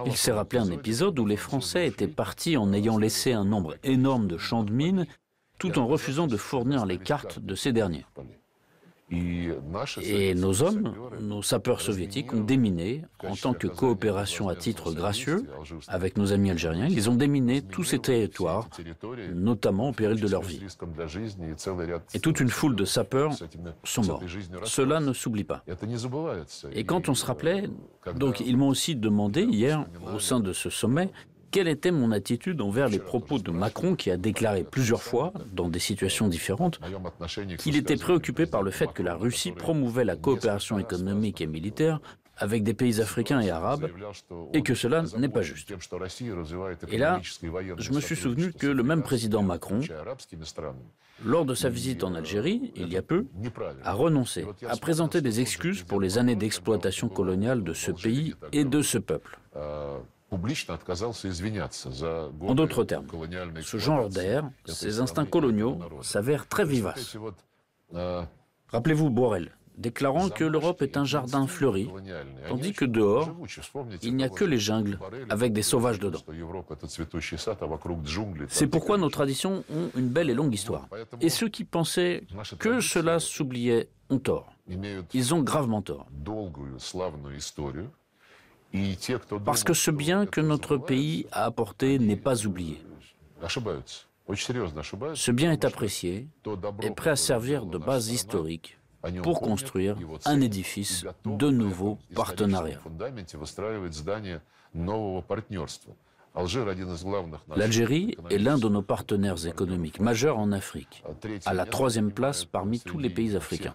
Il 0.06 0.16
s'est 0.16 0.32
rappelé 0.32 0.62
un 0.62 0.72
épisode 0.72 1.18
où 1.18 1.26
les 1.26 1.38
Français 1.38 1.88
étaient 1.88 2.08
partis 2.08 2.58
en 2.58 2.74
ayant 2.74 2.98
laissé 2.98 3.34
un 3.34 3.46
nombre 3.46 3.76
énorme 3.84 4.28
de 4.28 4.38
champs 4.38 4.64
de 4.64 4.72
mines, 4.72 5.08
tout 5.58 5.80
en 5.80 5.88
refusant 5.88 6.28
de 6.28 6.38
fournir 6.38 6.86
les 6.86 6.98
cartes 6.98 7.40
de 7.40 7.56
ces 7.56 7.74
derniers. 7.74 8.06
Et 9.12 10.36
nos 10.36 10.62
hommes, 10.62 10.94
nos 11.22 11.42
sapeurs 11.42 11.82
soviétiques, 11.82 12.34
ont 12.34 12.42
déminé, 12.42 13.04
en 13.24 13.36
tant 13.36 13.54
que 13.54 13.68
coopération 13.68 14.50
à 14.50 14.56
titre 14.56 14.92
gracieux, 14.92 15.46
avec 15.88 16.18
nos 16.18 16.32
amis 16.32 16.52
algériens, 16.52 16.88
ils 16.88 17.10
ont 17.10 17.16
déminé 17.16 17.62
tous 17.62 17.84
ces 17.84 18.00
territoires, 18.00 18.70
notamment 19.34 19.90
au 19.90 19.92
péril 19.94 20.20
de 20.20 20.28
leur 20.28 20.42
vie. 20.42 20.62
Et 22.14 22.20
toute 22.20 22.40
une 22.40 22.50
foule 22.50 22.76
de 22.76 22.86
sapeurs 22.86 23.34
sont 23.84 24.04
morts. 24.04 24.24
Cela 24.64 25.00
ne 25.00 25.14
s'oublie 25.14 25.44
pas. 25.44 25.64
Et 26.74 26.84
quand 26.84 27.10
on 27.10 27.16
se 27.16 27.26
rappelait, 27.26 27.70
donc 28.16 28.40
ils 28.40 28.58
m'ont 28.58 28.70
aussi 28.70 28.96
demandé 28.96 29.44
hier, 29.44 29.86
au 30.14 30.20
sein 30.20 30.40
de 30.40 30.54
ce 30.54 30.70
sommet, 30.70 31.10
quelle 31.52 31.68
était 31.68 31.92
mon 31.92 32.12
attitude 32.12 32.62
envers 32.62 32.90
les 32.90 33.00
propos 33.00 33.40
de 33.40 33.52
Macron 33.52 33.96
qui 33.96 34.12
a 34.12 34.18
déclaré 34.18 34.64
plusieurs 34.64 35.02
fois, 35.02 35.34
dans 35.54 35.70
des 35.70 35.80
situations 35.80 36.28
différentes, 36.28 36.80
qu'il 37.58 37.76
était 37.76 37.98
préoccupé 37.98 38.46
par 38.46 38.64
le 38.64 38.72
fait 38.72 38.92
que 38.94 39.04
la 39.04 39.16
Russie 39.16 39.52
promouvait 39.52 40.06
la 40.06 40.16
coopération 40.16 40.80
économique 40.80 41.42
et 41.42 41.48
militaire 41.48 42.00
avec 42.42 42.64
des 42.64 42.74
pays 42.74 43.02
africains 43.02 43.42
et 43.42 43.50
arabes, 43.50 43.90
et 44.54 44.64
que 44.64 44.74
cela 44.74 45.04
n'est 45.18 45.30
pas 45.30 45.42
juste. 45.42 45.74
Et 46.88 46.98
là, 46.98 47.20
je 47.78 47.92
me 47.92 48.00
suis 48.00 48.16
souvenu 48.16 48.54
que 48.54 48.68
le 48.68 48.84
même 48.84 49.04
président 49.04 49.44
Macron, 49.44 49.82
lors 51.26 51.44
de 51.46 51.54
sa 51.54 51.70
visite 51.70 52.06
en 52.06 52.16
Algérie, 52.16 52.72
il 52.78 52.94
y 52.94 52.96
a 52.98 53.02
peu, 53.02 53.26
a 53.84 53.94
renoncé 53.94 54.46
à 54.68 54.78
présenter 54.78 55.20
des 55.22 55.42
excuses 55.42 55.84
pour 55.84 56.00
les 56.00 56.18
années 56.18 56.36
d'exploitation 56.36 57.10
coloniale 57.10 57.64
de 57.64 57.74
ce 57.74 57.92
pays 57.92 58.36
et 58.54 58.64
de 58.64 58.82
ce 58.82 58.98
peuple. 58.98 59.38
En 60.32 60.38
d'autres 62.56 62.84
termes, 62.84 63.06
ce 63.62 63.78
genre 63.78 64.10
d'air, 64.10 64.50
ces 64.66 65.00
instincts 65.00 65.26
coloniaux 65.26 65.80
s'avèrent 66.02 66.48
très 66.48 66.66
vivaces. 66.66 67.18
Rappelez-vous 68.72 69.10
Borel, 69.10 69.52
déclarant 69.78 70.30
que 70.30 70.44
l'Europe 70.44 70.82
est 70.84 70.96
un 70.98 71.06
jardin 71.06 71.48
fleuri, 71.48 71.90
tandis 72.48 72.74
que 72.74 72.86
dehors, 72.86 73.32
il 74.04 74.16
n'y 74.16 74.24
a 74.24 74.30
que 74.30 74.44
les 74.46 74.60
jungles, 74.60 75.00
avec 75.30 75.54
des 75.54 75.64
sauvages 75.64 76.00
dedans. 76.00 76.20
C'est 78.50 78.68
pourquoi 78.68 78.98
nos 78.98 79.10
traditions 79.10 79.64
ont 79.74 79.90
une 79.96 80.10
belle 80.10 80.30
et 80.30 80.36
longue 80.36 80.54
histoire. 80.54 80.88
Et 81.22 81.30
ceux 81.30 81.50
qui 81.50 81.64
pensaient 81.64 82.24
que 82.60 82.82
cela 82.82 83.20
s'oubliait 83.20 83.90
ont 84.12 84.20
tort. 84.20 84.54
Ils 85.14 85.34
ont 85.34 85.42
gravement 85.42 85.82
tort. 85.82 86.06
Parce 89.46 89.64
que 89.64 89.74
ce 89.74 89.92
bien 89.92 90.26
que 90.26 90.42
notre 90.42 90.78
pays 90.78 91.26
a 91.32 91.46
apporté 91.46 92.00
n'est 92.00 92.16
pas 92.16 92.46
oublié. 92.46 92.82
Ce 93.48 95.32
bien 95.32 95.52
est 95.52 95.66
apprécié 95.66 96.28
et 96.84 96.92
prêt 96.92 97.10
à 97.10 97.16
servir 97.16 97.66
de 97.66 97.78
base 97.78 98.10
historique 98.10 98.78
pour 99.24 99.42
construire 99.42 99.96
un 100.26 100.42
édifice 100.42 101.06
de 101.26 101.50
nouveaux 101.50 101.98
partenariats. 102.14 102.82
L'Algérie 107.56 108.16
est 108.30 108.38
l'un 108.38 108.58
de 108.58 108.70
nos 108.70 108.82
partenaires 108.84 109.46
économiques 109.48 110.00
majeurs 110.00 110.38
en 110.38 110.52
Afrique, 110.52 111.04
à 111.46 111.54
la 111.54 111.66
troisième 111.66 112.12
place 112.12 112.46
parmi 112.46 112.80
tous 112.80 113.00
les 113.00 113.10
pays 113.10 113.36
africains. 113.36 113.74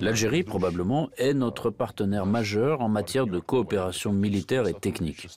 L'Algérie, 0.00 0.42
probablement, 0.42 1.08
est 1.16 1.32
notre 1.32 1.70
partenaire 1.70 2.26
majeur 2.26 2.80
en 2.80 2.88
matière 2.88 3.26
de 3.26 3.38
coopération 3.38 4.12
militaire 4.12 4.66
et 4.68 4.74
technique. 4.74 5.28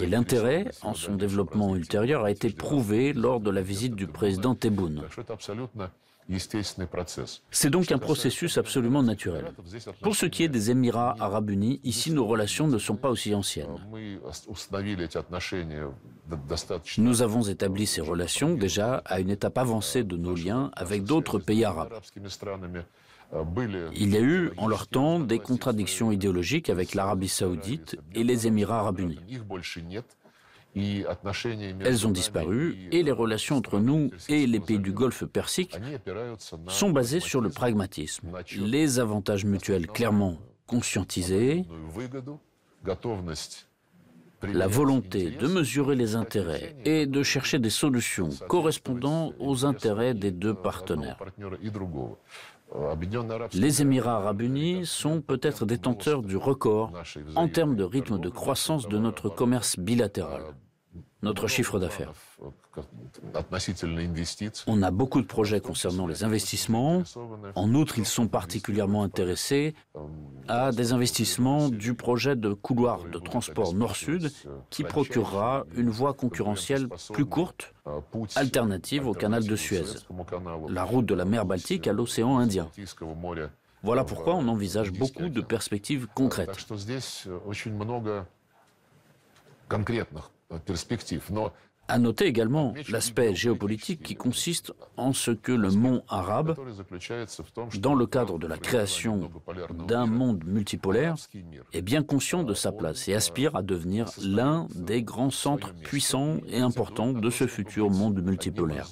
Et 0.00 0.06
l'intérêt 0.06 0.70
en 0.82 0.94
son 0.94 1.14
développement 1.14 1.76
ultérieur 1.76 2.24
a 2.24 2.30
été 2.30 2.50
prouvé 2.50 3.12
lors 3.12 3.40
de 3.40 3.50
la 3.50 3.62
visite 3.62 3.94
du 3.94 4.06
président 4.06 4.54
Tebboune. 4.54 5.02
C'est 7.50 7.70
donc 7.70 7.92
un 7.92 7.98
processus 7.98 8.58
absolument 8.58 9.02
naturel. 9.02 9.52
Pour 10.02 10.16
ce 10.16 10.26
qui 10.26 10.42
est 10.42 10.48
des 10.48 10.70
Émirats 10.70 11.14
arabes 11.20 11.50
unis, 11.50 11.80
ici 11.84 12.10
nos 12.10 12.26
relations 12.26 12.66
ne 12.66 12.78
sont 12.78 12.96
pas 12.96 13.10
aussi 13.10 13.34
anciennes. 13.34 13.76
Nous 16.98 17.22
avons 17.22 17.42
établi 17.42 17.86
ces 17.86 18.00
relations 18.00 18.54
déjà 18.54 18.96
à 19.04 19.20
une 19.20 19.30
étape 19.30 19.58
avancée 19.58 20.02
de 20.02 20.16
nos 20.16 20.34
liens 20.34 20.70
avec 20.74 21.04
d'autres 21.04 21.38
pays 21.38 21.64
arabes. 21.64 21.92
Il 23.94 24.14
y 24.14 24.16
a 24.16 24.20
eu, 24.20 24.52
en 24.56 24.68
leur 24.68 24.86
temps, 24.86 25.18
des 25.18 25.38
contradictions 25.38 26.12
idéologiques 26.12 26.70
avec 26.70 26.94
l'Arabie 26.94 27.28
saoudite 27.28 27.96
et 28.14 28.24
les 28.24 28.46
Émirats 28.46 28.80
arabes 28.80 29.00
unis. 29.00 29.18
Elles 30.76 32.06
ont 32.06 32.10
disparu 32.10 32.76
et 32.92 33.02
les 33.02 33.12
relations 33.12 33.56
entre 33.56 33.78
nous 33.78 34.10
et 34.28 34.46
les 34.46 34.60
pays 34.60 34.78
du 34.78 34.92
Golfe 34.92 35.24
Persique 35.24 35.78
sont 36.68 36.90
basées 36.90 37.20
sur 37.20 37.40
le 37.40 37.48
pragmatisme, 37.48 38.28
les 38.58 38.98
avantages 38.98 39.44
mutuels 39.44 39.86
clairement 39.86 40.36
conscientisés, 40.66 41.64
la 44.42 44.66
volonté 44.66 45.30
de 45.30 45.46
mesurer 45.46 45.96
les 45.96 46.14
intérêts 46.14 46.76
et 46.84 47.06
de 47.06 47.22
chercher 47.22 47.58
des 47.58 47.70
solutions 47.70 48.28
correspondant 48.48 49.32
aux 49.38 49.64
intérêts 49.64 50.12
des 50.12 50.30
deux 50.30 50.54
partenaires. 50.54 51.18
Les 53.54 53.80
Émirats 53.80 54.16
arabes 54.16 54.42
unis 54.42 54.84
sont 54.84 55.20
peut-être 55.22 55.64
détenteurs 55.64 56.22
du 56.22 56.36
record 56.36 56.92
en 57.34 57.48
termes 57.48 57.76
de 57.76 57.84
rythme 57.84 58.18
de 58.18 58.28
croissance 58.28 58.88
de 58.88 58.98
notre 58.98 59.30
commerce 59.30 59.78
bilatéral 59.78 60.42
notre 61.22 61.48
chiffre 61.48 61.78
d'affaires. 61.78 62.12
On 64.66 64.82
a 64.82 64.90
beaucoup 64.90 65.20
de 65.20 65.26
projets 65.26 65.60
concernant 65.60 66.06
les 66.06 66.24
investissements. 66.24 67.02
En 67.54 67.74
outre, 67.74 67.98
ils 67.98 68.06
sont 68.06 68.28
particulièrement 68.28 69.02
intéressés 69.02 69.74
à 70.46 70.72
des 70.72 70.92
investissements 70.92 71.68
du 71.68 71.94
projet 71.94 72.36
de 72.36 72.52
couloir 72.52 73.04
de 73.04 73.18
transport 73.18 73.72
nord-sud 73.74 74.30
qui 74.70 74.84
procurera 74.84 75.64
une 75.74 75.90
voie 75.90 76.12
concurrentielle 76.12 76.88
plus 77.12 77.24
courte, 77.24 77.74
alternative 78.34 79.06
au 79.06 79.14
canal 79.14 79.44
de 79.44 79.56
Suez, 79.56 79.84
la 80.68 80.84
route 80.84 81.06
de 81.06 81.14
la 81.14 81.24
mer 81.24 81.46
Baltique 81.46 81.86
à 81.86 81.92
l'océan 81.92 82.38
Indien. 82.38 82.68
Voilà 83.82 84.04
pourquoi 84.04 84.34
on 84.34 84.48
envisage 84.48 84.92
beaucoup 84.92 85.28
de 85.28 85.40
perspectives 85.40 86.08
concrètes. 86.14 86.66
À 91.88 91.98
noter 91.98 92.26
également 92.26 92.74
l'aspect 92.88 93.34
géopolitique 93.34 94.02
qui 94.02 94.16
consiste 94.16 94.72
en 94.96 95.12
ce 95.12 95.30
que 95.30 95.52
le 95.52 95.70
monde 95.70 96.02
arabe, 96.08 96.56
dans 97.78 97.94
le 97.94 98.06
cadre 98.06 98.38
de 98.38 98.46
la 98.48 98.58
création 98.58 99.30
d'un 99.86 100.06
monde 100.06 100.44
multipolaire, 100.44 101.14
est 101.72 101.82
bien 101.82 102.02
conscient 102.02 102.42
de 102.42 102.54
sa 102.54 102.72
place 102.72 103.06
et 103.06 103.14
aspire 103.14 103.54
à 103.54 103.62
devenir 103.62 104.10
l'un 104.20 104.66
des 104.74 105.02
grands 105.02 105.30
centres 105.30 105.74
puissants 105.74 106.38
et 106.48 106.58
importants 106.58 107.12
de 107.12 107.30
ce 107.30 107.46
futur 107.46 107.90
monde 107.90 108.20
multipolaire. 108.20 108.88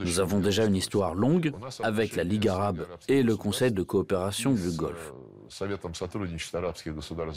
Nous 0.00 0.20
avons 0.20 0.40
déjà 0.40 0.64
une 0.66 0.76
histoire 0.76 1.14
longue 1.14 1.52
avec 1.82 2.14
la 2.14 2.24
Ligue 2.24 2.48
arabe 2.48 2.86
et 3.08 3.22
le 3.22 3.36
Conseil 3.36 3.72
de 3.72 3.82
coopération 3.82 4.52
du 4.52 4.70
Golfe. 4.76 5.12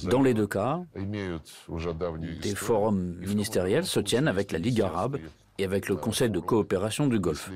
Dans 0.09 0.21
les 0.21 0.33
deux 0.33 0.47
cas, 0.47 0.81
des 0.95 2.55
forums 2.55 3.15
ministériels 3.19 3.85
se 3.85 3.99
tiennent 3.99 4.27
avec 4.27 4.51
la 4.51 4.59
Ligue 4.59 4.81
arabe 4.81 5.17
et 5.57 5.65
avec 5.65 5.89
le 5.89 5.95
Conseil 5.95 6.29
de 6.29 6.39
coopération 6.39 7.07
du 7.07 7.19
Golfe. 7.19 7.49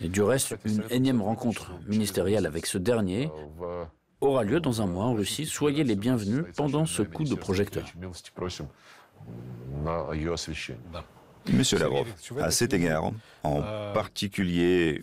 Et 0.00 0.08
du 0.08 0.22
reste, 0.22 0.56
une 0.64 0.84
énième 0.90 1.22
rencontre 1.22 1.72
ministérielle 1.86 2.46
avec 2.46 2.66
ce 2.66 2.78
dernier 2.78 3.30
aura 4.20 4.42
lieu 4.44 4.60
dans 4.60 4.82
un 4.82 4.86
mois 4.86 5.04
en 5.04 5.14
Russie. 5.14 5.46
Soyez 5.46 5.84
les 5.84 5.96
bienvenus 5.96 6.44
pendant 6.56 6.86
ce 6.86 7.02
coup 7.02 7.24
de 7.24 7.34
projecteur. 7.34 7.84
Monsieur 11.52 11.78
Lavrov, 11.78 12.06
à 12.40 12.50
cet 12.50 12.74
égard, 12.74 13.10
en 13.42 13.62
particulier 13.94 15.02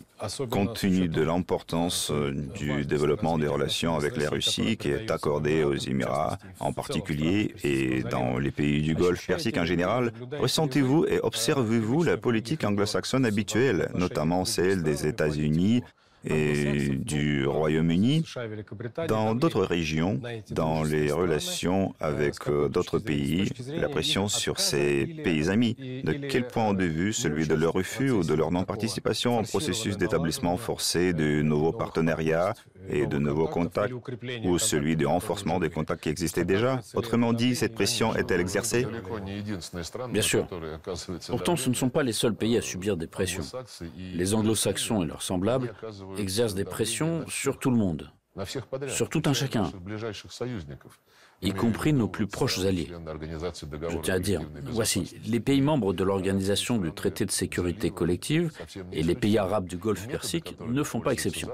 compte 0.50 0.78
tenu 0.80 1.08
de 1.08 1.22
l'importance 1.22 2.10
euh, 2.10 2.32
du 2.32 2.84
développement 2.84 3.38
des 3.38 3.48
relations 3.48 3.96
avec 3.96 4.16
la 4.16 4.30
Russie 4.30 4.76
qui 4.76 4.88
est 4.90 5.10
accordée 5.10 5.64
aux 5.64 5.74
Émirats 5.74 6.38
en 6.60 6.72
particulier 6.72 7.54
et 7.64 8.02
dans 8.02 8.38
les 8.38 8.50
pays 8.50 8.82
du 8.82 8.94
Golfe 8.94 9.26
Persique 9.26 9.58
en 9.58 9.64
général, 9.64 10.12
ressentez-vous 10.38 11.06
et 11.06 11.20
observez-vous 11.20 12.02
la 12.02 12.16
politique 12.16 12.64
anglo-saxonne 12.64 13.26
habituelle, 13.26 13.90
notamment 13.94 14.44
celle 14.44 14.82
des 14.82 15.06
États-Unis 15.06 15.82
et 16.26 16.88
du 16.90 17.46
Royaume-Uni, 17.46 18.24
dans 19.08 19.34
d'autres 19.34 19.64
régions, 19.64 20.20
dans 20.50 20.82
les 20.82 21.12
relations 21.12 21.94
avec 22.00 22.34
euh, 22.48 22.68
d'autres 22.68 22.98
pays, 22.98 23.50
la 23.68 23.88
pression 23.88 24.28
sur 24.28 24.60
ces 24.60 25.06
pays 25.06 25.48
amis. 25.48 25.76
De 26.04 26.12
quel 26.12 26.46
point 26.46 26.74
de 26.74 26.84
vue 26.84 27.12
celui 27.12 27.46
de 27.46 27.54
leur 27.54 27.72
refus 27.72 28.10
ou 28.10 28.22
de 28.22 28.34
leur 28.34 28.50
non-participation 28.50 29.40
au 29.40 29.42
processus 29.42 29.96
d'établissement 29.96 30.56
forcé 30.56 31.12
de 31.12 31.42
nouveaux 31.42 31.72
partenariats 31.72 32.54
et 32.88 33.06
de 33.06 33.18
nouveaux 33.18 33.46
contacts, 33.46 33.92
ou 34.44 34.58
celui 34.58 34.96
de 34.96 35.06
renforcement 35.06 35.58
des 35.58 35.70
contacts 35.70 36.02
qui 36.02 36.08
existaient 36.08 36.44
déjà 36.44 36.80
Autrement 36.94 37.32
dit, 37.32 37.56
cette 37.56 37.74
pression 37.74 38.14
est-elle 38.14 38.40
exercée? 38.40 38.86
Bien 40.10 40.22
sûr. 40.22 40.46
Pourtant, 41.28 41.56
ce 41.56 41.68
ne 41.68 41.74
sont 41.74 41.88
pas 41.88 42.02
les 42.02 42.12
seuls 42.12 42.34
pays 42.34 42.56
à 42.56 42.62
subir 42.62 42.96
des 42.96 43.06
pressions. 43.06 43.44
Les 44.14 44.34
anglo-saxons 44.34 45.02
et 45.02 45.06
leurs 45.06 45.22
semblables 45.22 45.74
exercent 46.18 46.54
des 46.54 46.64
pressions 46.64 47.24
sur 47.28 47.58
tout 47.58 47.70
le 47.70 47.76
monde, 47.76 48.10
sur 48.88 49.08
tout 49.08 49.22
un 49.26 49.32
chacun, 49.32 49.70
y 51.42 51.52
compris 51.52 51.92
nos 51.92 52.08
plus 52.08 52.26
proches 52.26 52.64
alliés. 52.64 52.90
Je 53.88 53.98
tiens 53.98 54.14
à 54.14 54.18
dire, 54.18 54.40
voici, 54.64 55.14
les 55.26 55.40
pays 55.40 55.60
membres 55.60 55.92
de 55.92 56.04
l'Organisation 56.04 56.78
du 56.78 56.92
traité 56.92 57.24
de 57.24 57.30
sécurité 57.30 57.90
collective 57.90 58.52
et 58.92 59.02
les 59.02 59.14
pays 59.14 59.38
arabes 59.38 59.66
du 59.66 59.76
Golfe 59.76 60.06
Persique 60.08 60.56
ne 60.66 60.82
font 60.82 61.00
pas 61.00 61.12
exception. 61.12 61.48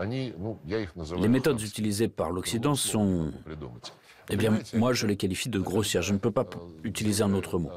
Les 0.00 1.28
méthodes 1.28 1.60
utilisées 1.60 2.08
par 2.08 2.30
l'Occident 2.30 2.74
sont... 2.74 3.32
Eh 4.32 4.36
bien, 4.36 4.58
moi, 4.74 4.92
je 4.92 5.06
les 5.06 5.16
qualifie 5.16 5.48
de 5.48 5.58
grossières. 5.58 6.02
Je 6.02 6.12
ne 6.12 6.18
peux 6.18 6.30
pas 6.30 6.46
utiliser 6.84 7.22
un 7.22 7.34
autre 7.34 7.58
mot. 7.58 7.70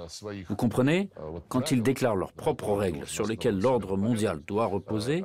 Vous 0.48 0.56
comprenez 0.56 1.10
Quand 1.50 1.72
ils 1.72 1.82
déclarent 1.82 2.16
leurs 2.16 2.34
propres 2.34 2.74
règles 2.74 3.08
sur 3.08 3.26
lesquelles 3.26 3.60
l'ordre 3.60 3.98
mondial 3.98 4.40
doit 4.46 4.68
reposer, 4.68 5.24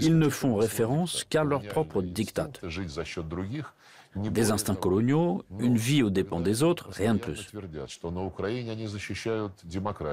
ils 0.00 0.18
ne 0.18 0.28
font 0.28 0.56
référence 0.56 1.24
qu'à 1.28 1.44
leurs 1.44 1.62
propres 1.62 2.02
dictats. 2.02 2.50
Des 4.14 4.50
instincts 4.50 4.74
coloniaux, 4.74 5.42
une 5.58 5.78
vie 5.78 6.02
aux 6.02 6.10
dépens 6.10 6.40
des 6.40 6.62
autres, 6.62 6.90
rien 6.90 7.14
de 7.14 7.18
plus. 7.18 7.50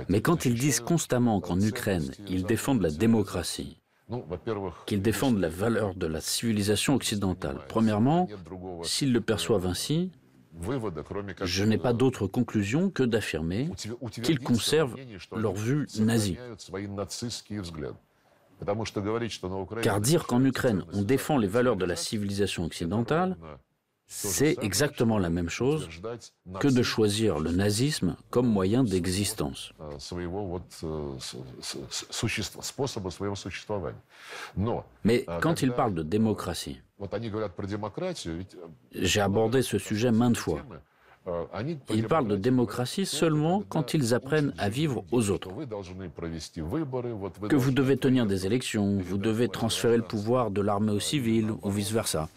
Mais 0.07 0.21
quand 0.21 0.45
ils 0.45 0.55
disent 0.55 0.79
constamment 0.79 1.41
qu'en 1.41 1.59
Ukraine, 1.59 2.09
ils 2.29 2.45
défendent 2.45 2.81
la 2.81 2.91
démocratie, 2.91 3.77
qu'ils 4.85 5.01
défendent 5.01 5.39
la 5.39 5.49
valeur 5.49 5.95
de 5.95 6.07
la 6.07 6.21
civilisation 6.21 6.95
occidentale. 6.95 7.57
Premièrement, 7.67 8.27
s'ils 8.83 9.13
le 9.13 9.21
perçoivent 9.21 9.67
ainsi, 9.67 10.11
je 11.43 11.63
n'ai 11.63 11.77
pas 11.77 11.93
d'autre 11.93 12.27
conclusion 12.27 12.89
que 12.89 13.03
d'affirmer 13.03 13.69
qu'ils 14.23 14.39
conservent 14.39 14.95
leur 15.35 15.53
vue 15.53 15.87
nazie. 15.99 16.37
Car 19.81 20.01
dire 20.01 20.27
qu'en 20.27 20.43
Ukraine 20.43 20.83
on 20.91 21.01
défend 21.01 21.37
les 21.37 21.47
valeurs 21.47 21.77
de 21.77 21.85
la 21.85 21.95
civilisation 21.95 22.65
occidentale, 22.65 23.37
c'est 24.11 24.57
exactement 24.63 25.19
la 25.19 25.29
même 25.29 25.49
chose 25.49 25.87
que 26.59 26.67
de 26.67 26.81
choisir 26.81 27.39
le 27.39 27.51
nazisme 27.51 28.15
comme 28.31 28.47
moyen 28.47 28.83
d'existence. 28.83 29.71
Mais 35.03 35.25
quand 35.41 35.61
il 35.61 35.71
parle 35.71 35.93
de 35.93 36.03
démocratie, 36.03 36.81
j'ai 38.91 39.21
abordé 39.21 39.61
ce 39.61 39.77
sujet 39.77 40.11
maintes 40.11 40.37
fois. 40.37 40.65
Ils 41.93 42.07
parlent 42.07 42.27
de 42.27 42.35
démocratie 42.35 43.05
seulement 43.05 43.63
quand 43.67 43.93
ils 43.93 44.13
apprennent 44.13 44.53
à 44.57 44.69
vivre 44.69 45.03
aux 45.11 45.29
autres. 45.29 45.49
Que 47.49 47.55
vous 47.55 47.71
devez 47.71 47.97
tenir 47.97 48.25
des 48.25 48.45
élections, 48.45 48.97
vous 48.99 49.17
devez 49.17 49.49
transférer 49.49 49.97
le 49.97 50.03
pouvoir 50.03 50.51
de 50.51 50.61
l'armée 50.61 50.91
au 50.91 50.99
civil 50.99 51.51
ou 51.61 51.69
vice-versa. 51.69 52.29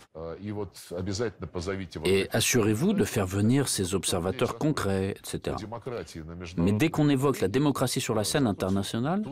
Et 2.04 2.28
assurez-vous 2.32 2.92
de 2.92 3.04
faire 3.04 3.26
venir 3.26 3.68
ces 3.68 3.94
observateurs 3.94 4.58
concrets, 4.58 5.14
etc. 5.18 5.56
Mais 6.56 6.72
dès 6.72 6.90
qu'on 6.90 7.08
évoque 7.08 7.40
la 7.40 7.48
démocratie 7.48 8.00
sur 8.00 8.14
la 8.14 8.24
scène 8.24 8.46
internationale, 8.46 9.22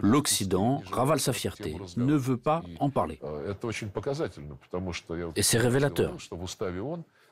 l'Occident 0.00 0.82
ravale 0.90 1.20
sa 1.20 1.32
fierté, 1.32 1.76
ne 1.96 2.14
veut 2.14 2.36
pas 2.36 2.62
en 2.80 2.90
parler. 2.90 3.20
Et 5.36 5.42
c'est 5.42 5.58
révélateur 5.58 6.16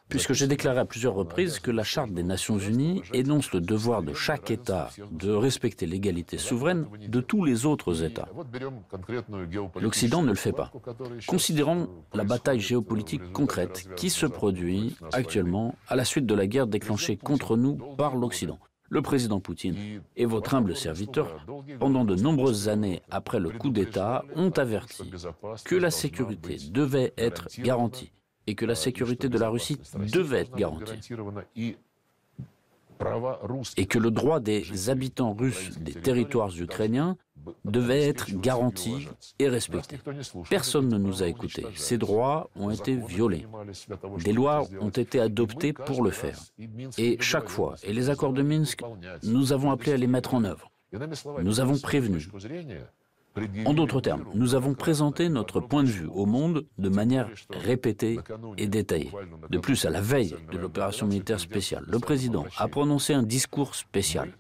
puisque 0.09 0.33
j'ai 0.33 0.47
déclaré 0.47 0.79
à 0.79 0.85
plusieurs 0.85 1.15
reprises 1.15 1.59
que 1.59 1.71
la 1.71 1.83
Charte 1.83 2.13
des 2.13 2.23
Nations 2.23 2.59
Unies 2.59 3.03
énonce 3.13 3.53
le 3.53 3.61
devoir 3.61 4.03
de 4.03 4.13
chaque 4.13 4.51
État 4.51 4.91
de 5.11 5.33
respecter 5.33 5.87
l'égalité 5.87 6.39
souveraine 6.39 6.87
de 7.09 7.21
tous 7.21 7.45
les 7.45 7.67
autres 7.67 8.03
États. 8.03 8.29
L'Occident 9.81 10.23
ne 10.23 10.29
le 10.29 10.35
fait 10.35 10.53
pas. 10.53 10.71
Considérons 11.27 11.89
la 12.13 12.25
bataille 12.25 12.61
géopolitique 12.61 13.33
concrète 13.33 13.89
qui 13.97 14.11
se 14.11 14.27
produit 14.27 14.97
actuellement 15.13 15.75
à 15.89 15.97
la 15.97 16.05
suite 16.05 16.27
de 16.27 16.35
la 16.35 16.47
guerre 16.47 16.67
déclenchée 16.67 17.17
contre 17.17 17.57
nous 17.57 17.77
par 17.97 18.17
l'Occident. 18.17 18.59
Le 18.91 19.03
président 19.03 19.41
Poutine 19.41 20.03
et 20.15 20.27
votre 20.27 20.55
humble 20.55 20.77
serviteur, 20.77 21.45
pendant 21.81 22.05
de 22.05 22.15
nombreuses 22.15 22.69
années 22.69 23.03
après 23.11 23.41
le 23.41 23.51
coup 23.51 23.71
d'État, 23.71 24.25
ont 24.37 24.51
averti 24.51 25.11
que 25.65 25.75
la 25.75 25.91
sécurité 25.91 26.59
devait 26.71 27.13
être 27.17 27.49
garantie 27.59 28.13
et 28.47 28.55
que 28.55 28.67
la 28.67 28.75
sécurité 28.75 29.29
de 29.29 29.39
la 29.39 29.49
Russie 29.49 29.79
devait 30.13 30.41
être 30.41 30.57
garantie 30.57 31.15
et 33.77 33.87
que 33.87 33.99
le 33.99 34.11
droit 34.11 34.41
des 34.41 34.91
habitants 34.91 35.35
russes 35.35 35.79
des 35.81 35.93
territoires 35.93 36.57
ukrainiens 36.57 37.17
devait 37.65 38.03
être 38.09 38.31
garanti 38.41 39.09
et 39.39 39.49
respecté. 39.49 39.99
Personne 40.49 40.89
ne 40.89 40.97
nous 40.97 41.23
a 41.23 41.27
écoutés. 41.27 41.67
Ces 41.75 41.99
droits 41.99 42.49
ont 42.57 42.71
été 42.71 42.97
violés. 42.97 43.47
Des 44.25 44.33
lois 44.33 44.67
ont 44.81 44.91
été 44.91 45.21
adoptées 45.21 45.73
pour 45.73 46.03
le 46.03 46.11
faire. 46.11 46.39
Et 46.97 47.19
chaque 47.21 47.49
fois, 47.49 47.75
et 47.83 47.93
les 47.93 48.09
accords 48.09 48.33
de 48.33 48.43
Minsk, 48.43 48.81
nous 49.23 49.53
avons 49.53 49.71
appelé 49.71 49.93
à 49.93 49.97
les 49.97 50.07
mettre 50.07 50.35
en 50.35 50.45
œuvre. 50.45 50.71
Nous 51.43 51.61
avons 51.61 51.79
prévenu. 51.79 52.29
En 53.65 53.75
d'autres 53.75 54.01
termes, 54.01 54.25
nous 54.35 54.55
avons 54.55 54.75
présenté 54.75 55.29
notre 55.29 55.61
point 55.61 55.83
de 55.83 55.89
vue 55.89 56.09
au 56.15 56.27
monde 56.27 56.65
de 56.79 56.89
manière 56.89 57.29
répétée 57.51 58.19
et 58.57 58.67
détaillée. 58.67 59.11
De 59.51 59.59
plus, 59.59 59.85
à 59.85 59.91
la 59.91 60.01
veille 60.01 60.35
de 60.53 60.59
l'opération 60.59 61.07
militaire 61.07 61.41
spéciale, 61.41 61.85
le 61.87 61.99
président 61.99 62.45
a 62.59 62.69
prononcé 62.69 63.13
un 63.13 63.23
discours 63.23 63.75
spécial 63.75 64.33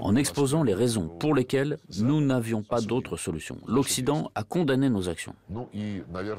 en 0.00 0.16
exposant 0.16 0.62
les 0.62 0.74
raisons 0.74 1.08
pour 1.08 1.34
lesquelles 1.34 1.78
nous 1.98 2.20
n'avions 2.20 2.62
pas 2.62 2.80
d'autre 2.80 3.16
solution. 3.16 3.58
L'Occident 3.66 4.30
a 4.34 4.42
condamné 4.42 4.88
nos 4.88 5.08
actions. 5.08 5.34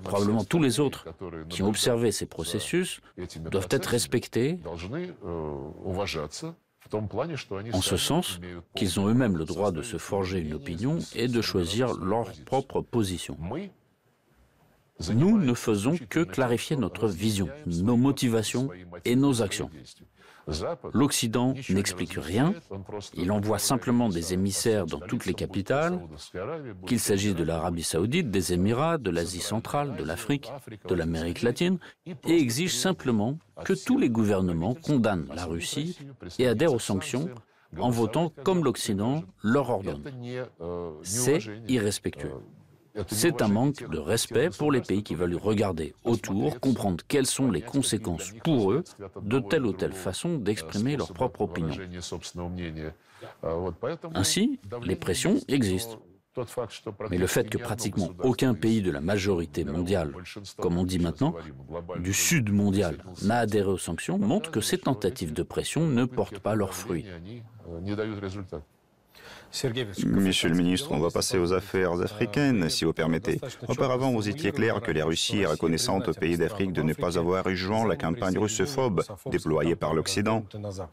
Probablement 0.04 0.44
tous 0.44 0.62
les 0.62 0.80
autres 0.80 1.06
qui 1.50 1.62
ont 1.62 1.70
observé 1.70 2.12
ces 2.12 2.26
processus 2.26 3.02
doivent 3.52 3.68
être 3.70 3.88
respectés 3.88 4.60
en 7.74 7.82
ce 7.82 7.98
sens 7.98 8.40
qu'ils 8.76 9.00
ont 9.00 9.08
eux-mêmes 9.08 9.38
le 9.38 9.46
droit 9.46 9.72
de 9.72 9.82
se 9.82 9.98
forger 9.98 10.40
une 10.40 10.54
opinion 10.54 11.00
et 11.16 11.28
de 11.28 11.42
choisir 11.42 11.94
leur 11.94 12.32
propre 12.46 12.82
position. 12.82 13.38
Nous 15.14 15.38
ne 15.38 15.54
faisons 15.54 15.98
que 16.10 16.24
clarifier 16.24 16.76
notre 16.76 17.08
vision, 17.08 17.50
nos 17.66 17.98
motivations 17.98 18.70
et 19.06 19.16
nos 19.16 19.42
actions. 19.42 19.70
L'Occident 20.94 21.54
n'explique 21.70 22.14
rien, 22.14 22.54
il 23.14 23.32
envoie 23.32 23.60
simplement 23.60 24.10
des 24.10 24.34
émissaires 24.34 24.86
dans 24.86 25.00
toutes 25.00 25.26
les 25.26 25.34
capitales, 25.34 26.00
qu'il 26.88 27.00
s'agisse 27.00 27.36
de 27.36 27.44
l'Arabie 27.44 27.84
saoudite, 27.84 28.32
des 28.32 28.54
Émirats, 28.54 28.98
de 28.98 29.10
l'Asie 29.10 29.40
centrale, 29.40 29.96
de 29.96 30.04
l'Afrique, 30.04 30.52
de 30.88 30.96
l'Amérique 30.96 31.42
latine, 31.42 31.80
et 32.06 32.38
exige 32.38 32.76
simplement 32.76 33.38
que 33.64 33.74
tous 33.74 33.98
les 33.98 34.10
gouvernements 34.10 34.74
condamnent 34.74 35.28
la 35.34 35.46
Russie 35.46 35.98
et 36.40 36.48
adhèrent 36.48 36.74
aux 36.74 36.80
sanctions 36.80 37.30
en 37.78 37.90
votant 37.90 38.34
comme 38.44 38.64
l'Occident 38.64 39.24
leur 39.44 39.70
ordonne. 39.70 40.04
C'est 41.04 41.40
irrespectueux. 41.68 42.34
C'est 43.08 43.42
un 43.42 43.48
manque 43.48 43.90
de 43.90 43.98
respect 43.98 44.50
pour 44.50 44.72
les 44.72 44.82
pays 44.82 45.04
qui 45.04 45.16
veulent 45.16 45.36
regarder 45.36 45.94
autour, 46.04 46.60
comprendre 46.60 47.04
quelles 47.08 47.26
sont 47.26 47.50
les 47.50 47.62
conséquences 47.62 48.32
pour 48.44 48.72
eux 48.72 48.84
de 49.22 49.40
telle 49.40 49.66
ou 49.66 49.74
telle 49.74 49.94
façon 49.94 50.38
d'exprimer 50.38 50.98
leur 50.98 51.14
propre 51.14 51.42
opinion. 51.42 51.76
Ainsi, 54.14 54.60
les 54.84 54.96
pressions 54.96 55.40
existent. 55.48 56.00
Mais 57.10 57.18
le 57.18 57.28
fait 57.28 57.50
que 57.50 57.58
pratiquement 57.58 58.12
aucun 58.24 58.54
pays 58.54 58.82
de 58.82 58.90
la 58.90 59.02
majorité 59.02 59.66
mondiale, 59.66 60.14
comme 60.58 60.78
on 60.78 60.86
dit 60.86 61.00
maintenant, 61.00 61.36
du 62.00 62.14
sud 62.14 62.52
mondial, 62.52 63.04
n'a 63.24 63.40
adhéré 63.40 63.68
aux 63.68 63.78
sanctions 63.78 64.18
montre 64.18 64.50
que 64.50 64.62
ces 64.62 64.78
tentatives 64.78 65.34
de 65.34 65.44
pression 65.44 65.88
ne 65.88 66.06
portent 66.06 66.40
pas 66.40 66.56
leurs 66.56 66.74
fruits. 66.74 67.06
Monsieur 70.06 70.50
le 70.50 70.56
ministre, 70.56 70.92
on 70.92 71.00
va 71.00 71.10
passer 71.10 71.38
aux 71.38 71.52
affaires 71.52 72.00
africaines, 72.02 72.70
si 72.70 72.86
vous 72.86 72.94
permettez. 72.94 73.40
Auparavant, 73.68 74.12
vous 74.12 74.30
étiez 74.30 74.52
clair 74.52 74.82
que 74.82 74.92
la 74.92 75.06
Russie 75.06 75.40
est 75.40 75.46
reconnaissante 75.46 76.08
aux 76.08 76.14
pays 76.14 76.38
d'Afrique 76.38 76.72
de 76.72 76.82
ne 76.82 76.94
pas 76.94 77.18
avoir 77.18 77.44
rejoint 77.44 77.88
la 77.88 77.98
campagne 77.98 78.38
russophobe 78.38 79.04
déployée 79.30 79.76
par 79.76 79.94
l'Occident. 79.94 80.46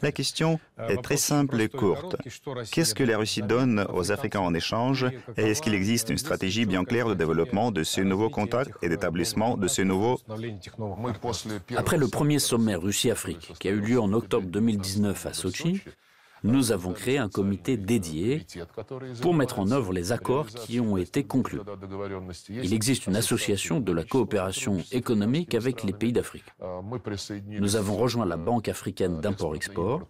La 0.02 0.12
question 0.12 0.58
est 0.88 1.00
très 1.02 1.16
simple 1.16 1.60
et 1.60 1.68
courte. 1.68 2.16
Qu'est-ce 2.72 2.94
que 2.94 3.04
la 3.04 3.18
Russie 3.18 3.42
donne 3.42 3.86
aux 3.92 4.10
Africains 4.10 4.40
en 4.40 4.54
échange 4.54 5.06
et 5.36 5.50
est-ce 5.50 5.62
qu'il 5.62 5.74
existe 5.74 6.10
une 6.10 6.18
stratégie 6.18 6.66
bien 6.66 6.84
claire 6.84 7.08
de 7.08 7.14
développement 7.14 7.70
de 7.70 7.84
ces 7.84 8.02
nouveaux 8.02 8.30
contacts 8.30 8.72
et 8.82 8.88
d'établissement 8.88 9.56
de 9.56 9.68
ces 9.68 9.84
nouveaux... 9.84 10.18
Après 11.76 11.96
le 11.96 12.08
premier 12.08 12.38
sommet 12.38 12.74
Russie-Afrique 12.74 13.52
qui 13.58 13.68
a 13.68 13.70
eu 13.70 13.80
lieu 13.80 14.00
en 14.00 14.12
octobre 14.12 14.46
2019 14.48 15.26
à 15.26 15.32
Sochi, 15.32 15.82
nous 16.42 16.72
avons 16.72 16.92
créé 16.92 17.18
un 17.18 17.28
comité 17.28 17.76
dédié 17.76 18.46
pour 19.20 19.34
mettre 19.34 19.58
en 19.58 19.70
œuvre 19.70 19.92
les 19.92 20.12
accords 20.12 20.46
qui 20.46 20.80
ont 20.80 20.96
été 20.96 21.24
conclus. 21.24 21.60
Il 22.48 22.72
existe 22.72 23.06
une 23.06 23.16
association 23.16 23.80
de 23.80 23.92
la 23.92 24.04
coopération 24.04 24.78
économique 24.92 25.54
avec 25.54 25.84
les 25.84 25.92
pays 25.92 26.12
d'Afrique. 26.12 26.44
Nous 27.46 27.76
avons 27.76 27.96
rejoint 27.96 28.26
la 28.26 28.36
Banque 28.36 28.68
africaine 28.68 29.20
d'import-export 29.20 30.02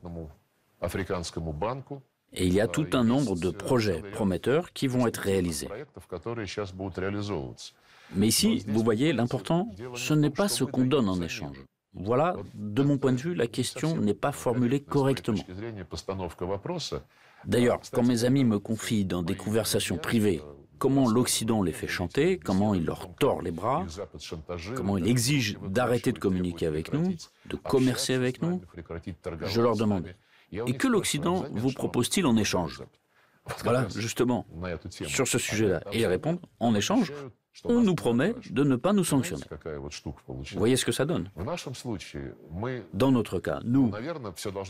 et 2.33 2.47
il 2.47 2.53
y 2.53 2.61
a 2.61 2.69
tout 2.69 2.87
un 2.93 3.05
nombre 3.05 3.37
de 3.37 3.51
projets 3.51 4.03
prometteurs 4.13 4.73
qui 4.73 4.87
vont 4.87 5.07
être 5.07 5.19
réalisés. 5.19 5.69
Mais 8.15 8.29
ici, 8.29 8.65
vous 8.67 8.83
voyez, 8.83 9.13
l'important, 9.13 9.71
ce 9.95 10.15
n'est 10.15 10.31
pas 10.31 10.49
ce 10.49 10.65
qu'on 10.65 10.85
donne 10.85 11.09
en 11.09 11.21
échange. 11.21 11.57
Voilà, 12.01 12.37
de 12.55 12.83
mon 12.83 12.97
point 12.99 13.13
de 13.13 13.21
vue, 13.21 13.35
la 13.35 13.47
question 13.47 13.97
n'est 13.97 14.15
pas 14.15 14.33
formulée 14.33 14.81
correctement. 14.81 15.43
D'ailleurs, 17.45 17.81
quand 17.93 18.03
mes 18.03 18.25
amis 18.25 18.45
me 18.45 18.59
confient 18.59 19.05
dans 19.05 19.23
des 19.23 19.35
conversations 19.35 19.97
privées 19.97 20.43
comment 20.79 21.09
l'Occident 21.09 21.63
les 21.63 21.73
fait 21.73 21.89
chanter, 21.89 22.39
comment 22.39 22.73
il 22.75 22.85
leur 22.85 23.13
tord 23.17 23.43
les 23.43 23.51
bras, 23.51 23.85
comment 24.77 24.97
il 24.97 25.09
exige 25.09 25.59
d'arrêter 25.69 26.13
de 26.13 26.19
communiquer 26.19 26.67
avec 26.67 26.93
nous, 26.93 27.15
de 27.47 27.57
commercer 27.57 28.15
avec 28.15 28.43
nous, 28.43 28.61
je 29.43 29.61
leur 29.61 29.77
demande, 29.77 30.07
et 30.53 30.75
que 30.75 30.89
l'Occident 30.89 31.45
vous 31.51 31.73
propose-t-il 31.73 32.27
en 32.27 32.37
échange? 32.37 32.83
Voilà, 33.65 33.89
justement, 33.89 34.47
sur 35.07 35.27
ce 35.27 35.39
sujet-là. 35.39 35.83
Et 35.93 36.01
ils 36.01 36.07
répondent, 36.07 36.41
en 36.61 36.75
échange, 36.75 37.13
on 37.65 37.81
nous 37.81 37.95
promet 37.95 38.35
de 38.51 38.65
ne 38.65 38.77
pas 38.77 38.93
nous 38.93 39.05
sanctionner. 39.05 39.45
Vous 40.27 40.43
voyez 40.57 40.77
ce 40.77 40.85
que 40.85 40.93
ça 40.93 41.05
donne? 41.05 41.31
Dans 42.95 43.13
notre 43.13 43.39
cas, 43.39 43.61
nous, 43.65 43.91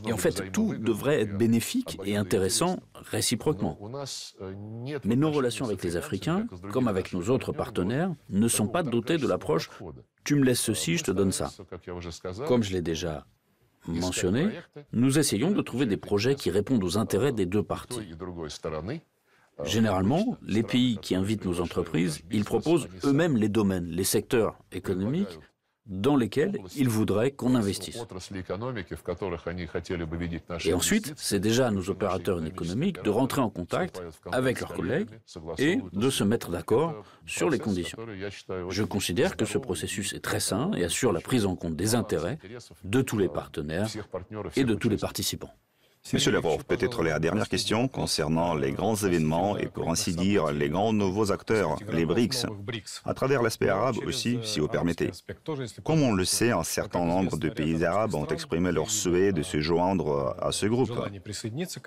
et 0.06 0.12
en 0.12 0.16
fait 0.16 0.50
tout 0.52 0.74
devrait 0.74 1.22
être 1.22 1.36
bénéfique 1.36 1.98
et 2.04 2.16
intéressant 2.16 2.80
réciproquement. 2.94 3.78
Mais 5.04 5.16
nos 5.16 5.30
relations 5.30 5.64
avec 5.64 5.82
les 5.82 5.96
Africains, 5.96 6.46
comme 6.72 6.88
avec 6.88 7.12
nos 7.12 7.30
autres 7.30 7.52
partenaires, 7.52 8.12
ne 8.30 8.48
sont 8.48 8.68
pas 8.68 8.82
dotées 8.82 9.18
de 9.18 9.26
l'approche 9.26 9.70
tu 10.28 10.34
me 10.34 10.44
laisses 10.44 10.60
ceci, 10.60 10.98
je 10.98 11.04
te 11.04 11.10
donne 11.10 11.32
ça. 11.32 11.50
Comme 12.46 12.62
je 12.62 12.74
l'ai 12.74 12.82
déjà 12.82 13.26
mentionné, 13.86 14.50
nous 14.92 15.18
essayons 15.18 15.52
de 15.52 15.62
trouver 15.62 15.86
des 15.86 15.96
projets 15.96 16.34
qui 16.34 16.50
répondent 16.50 16.84
aux 16.84 16.98
intérêts 16.98 17.32
des 17.32 17.46
deux 17.46 17.62
parties. 17.62 18.12
Généralement, 19.64 20.36
les 20.46 20.62
pays 20.62 20.98
qui 20.98 21.14
invitent 21.14 21.44
nos 21.44 21.60
entreprises, 21.60 22.20
ils 22.30 22.44
proposent 22.44 22.88
eux-mêmes 23.04 23.36
les 23.36 23.48
domaines, 23.48 23.86
les 23.86 24.04
secteurs 24.04 24.56
économiques 24.72 25.38
dans 25.88 26.16
lesquels 26.16 26.58
ils 26.76 26.88
voudraient 26.88 27.30
qu'on 27.30 27.54
investisse. 27.54 27.98
Et 30.64 30.74
ensuite, 30.74 31.14
c'est 31.16 31.40
déjà 31.40 31.68
à 31.68 31.70
nos 31.70 31.88
opérateurs 31.90 32.44
économiques 32.44 33.02
de 33.02 33.10
rentrer 33.10 33.40
en 33.40 33.50
contact 33.50 34.02
avec 34.30 34.60
leurs 34.60 34.74
collègues 34.74 35.08
et 35.58 35.80
de 35.92 36.10
se 36.10 36.24
mettre 36.24 36.50
d'accord 36.50 37.02
sur 37.26 37.48
les 37.48 37.58
conditions. 37.58 37.98
Je 38.68 38.84
considère 38.84 39.36
que 39.36 39.46
ce 39.46 39.58
processus 39.58 40.12
est 40.12 40.20
très 40.20 40.40
sain 40.40 40.70
et 40.76 40.84
assure 40.84 41.12
la 41.12 41.20
prise 41.20 41.46
en 41.46 41.56
compte 41.56 41.74
des 41.76 41.94
intérêts 41.94 42.38
de 42.84 43.00
tous 43.00 43.18
les 43.18 43.28
partenaires 43.28 43.88
et 44.56 44.64
de 44.64 44.74
tous 44.74 44.90
les 44.90 44.98
participants. 44.98 45.52
Monsieur 46.12 46.32
Lavrov, 46.32 46.64
peut-être 46.64 47.02
la 47.02 47.18
dernière 47.18 47.48
question 47.48 47.86
concernant 47.86 48.54
les 48.54 48.72
grands 48.72 48.96
événements 48.96 49.58
et 49.58 49.66
pour 49.66 49.90
ainsi 49.90 50.14
dire 50.14 50.52
les 50.52 50.68
grands 50.68 50.92
nouveaux 50.92 51.32
acteurs, 51.32 51.76
les 51.92 52.06
BRICS, 52.06 52.46
à 53.04 53.14
travers 53.14 53.42
l'aspect 53.42 53.68
arabe 53.68 53.96
aussi, 54.06 54.38
si 54.42 54.60
vous 54.60 54.68
permettez. 54.68 55.10
Comme 55.84 56.02
on 56.02 56.14
le 56.14 56.24
sait, 56.24 56.50
un 56.50 56.64
certain 56.64 57.04
nombre 57.04 57.36
de 57.36 57.48
pays 57.50 57.84
arabes 57.84 58.14
ont 58.14 58.26
exprimé 58.26 58.72
leur 58.72 58.90
souhait 58.90 59.32
de 59.32 59.42
se 59.42 59.60
joindre 59.60 60.34
à 60.40 60.50
ce 60.52 60.66
groupe. 60.66 60.92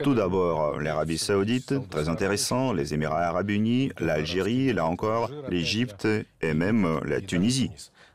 Tout 0.04 0.14
d'abord, 0.14 0.80
l'Arabie 0.80 1.18
saoudite, 1.18 1.74
très 1.90 2.08
intéressant, 2.08 2.74
les 2.74 2.94
Émirats 2.94 3.24
arabes 3.24 3.50
unis, 3.50 3.92
l'Algérie, 4.00 4.72
là 4.74 4.86
encore, 4.86 5.32
l'Égypte 5.50 6.08
et 6.42 6.54
même 6.54 7.00
la 7.06 7.22
Tunisie. 7.22 7.72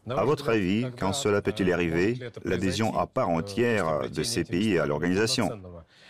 À 0.08 0.24
votre 0.24 0.50
avis, 0.50 0.86
quand 1.00 1.12
cela 1.12 1.42
peut-il 1.42 1.72
arriver, 1.72 2.18
l'adhésion 2.44 2.96
à 2.96 3.06
part 3.06 3.28
entière 3.28 4.08
de 4.08 4.22
ces 4.22 4.44
pays 4.44 4.78
à 4.78 4.86
l'organisation? 4.86 5.50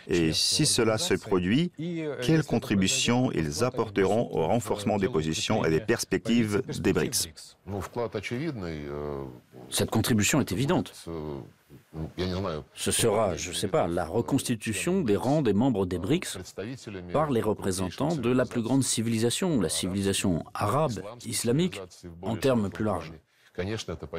Et 0.07 0.31
si 0.31 0.65
cela 0.65 0.97
se 0.97 1.13
produit, 1.13 1.71
quelle 2.21 2.43
contribution 2.43 3.31
ils 3.33 3.63
apporteront 3.63 4.29
au 4.31 4.47
renforcement 4.47 4.97
des 4.97 5.09
positions 5.09 5.65
et 5.65 5.69
des 5.69 5.81
perspectives 5.81 6.61
des 6.79 6.93
BRICS 6.93 7.57
Cette 9.69 9.91
contribution 9.91 10.39
est 10.39 10.51
évidente. 10.51 10.93
Ce 12.73 12.91
sera, 12.91 13.35
je 13.35 13.49
ne 13.49 13.55
sais 13.55 13.67
pas, 13.67 13.87
la 13.87 14.05
reconstitution 14.05 15.01
des 15.01 15.17
rangs 15.17 15.41
des 15.41 15.53
membres 15.53 15.85
des 15.85 15.97
BRICS 15.99 16.37
par 17.11 17.29
les 17.29 17.41
représentants 17.41 18.15
de 18.15 18.31
la 18.31 18.45
plus 18.45 18.61
grande 18.61 18.83
civilisation, 18.83 19.59
la 19.59 19.69
civilisation 19.69 20.45
arabe, 20.53 21.01
islamique, 21.25 21.81
en 22.21 22.37
termes 22.37 22.69
plus 22.69 22.85
larges. 22.85 23.11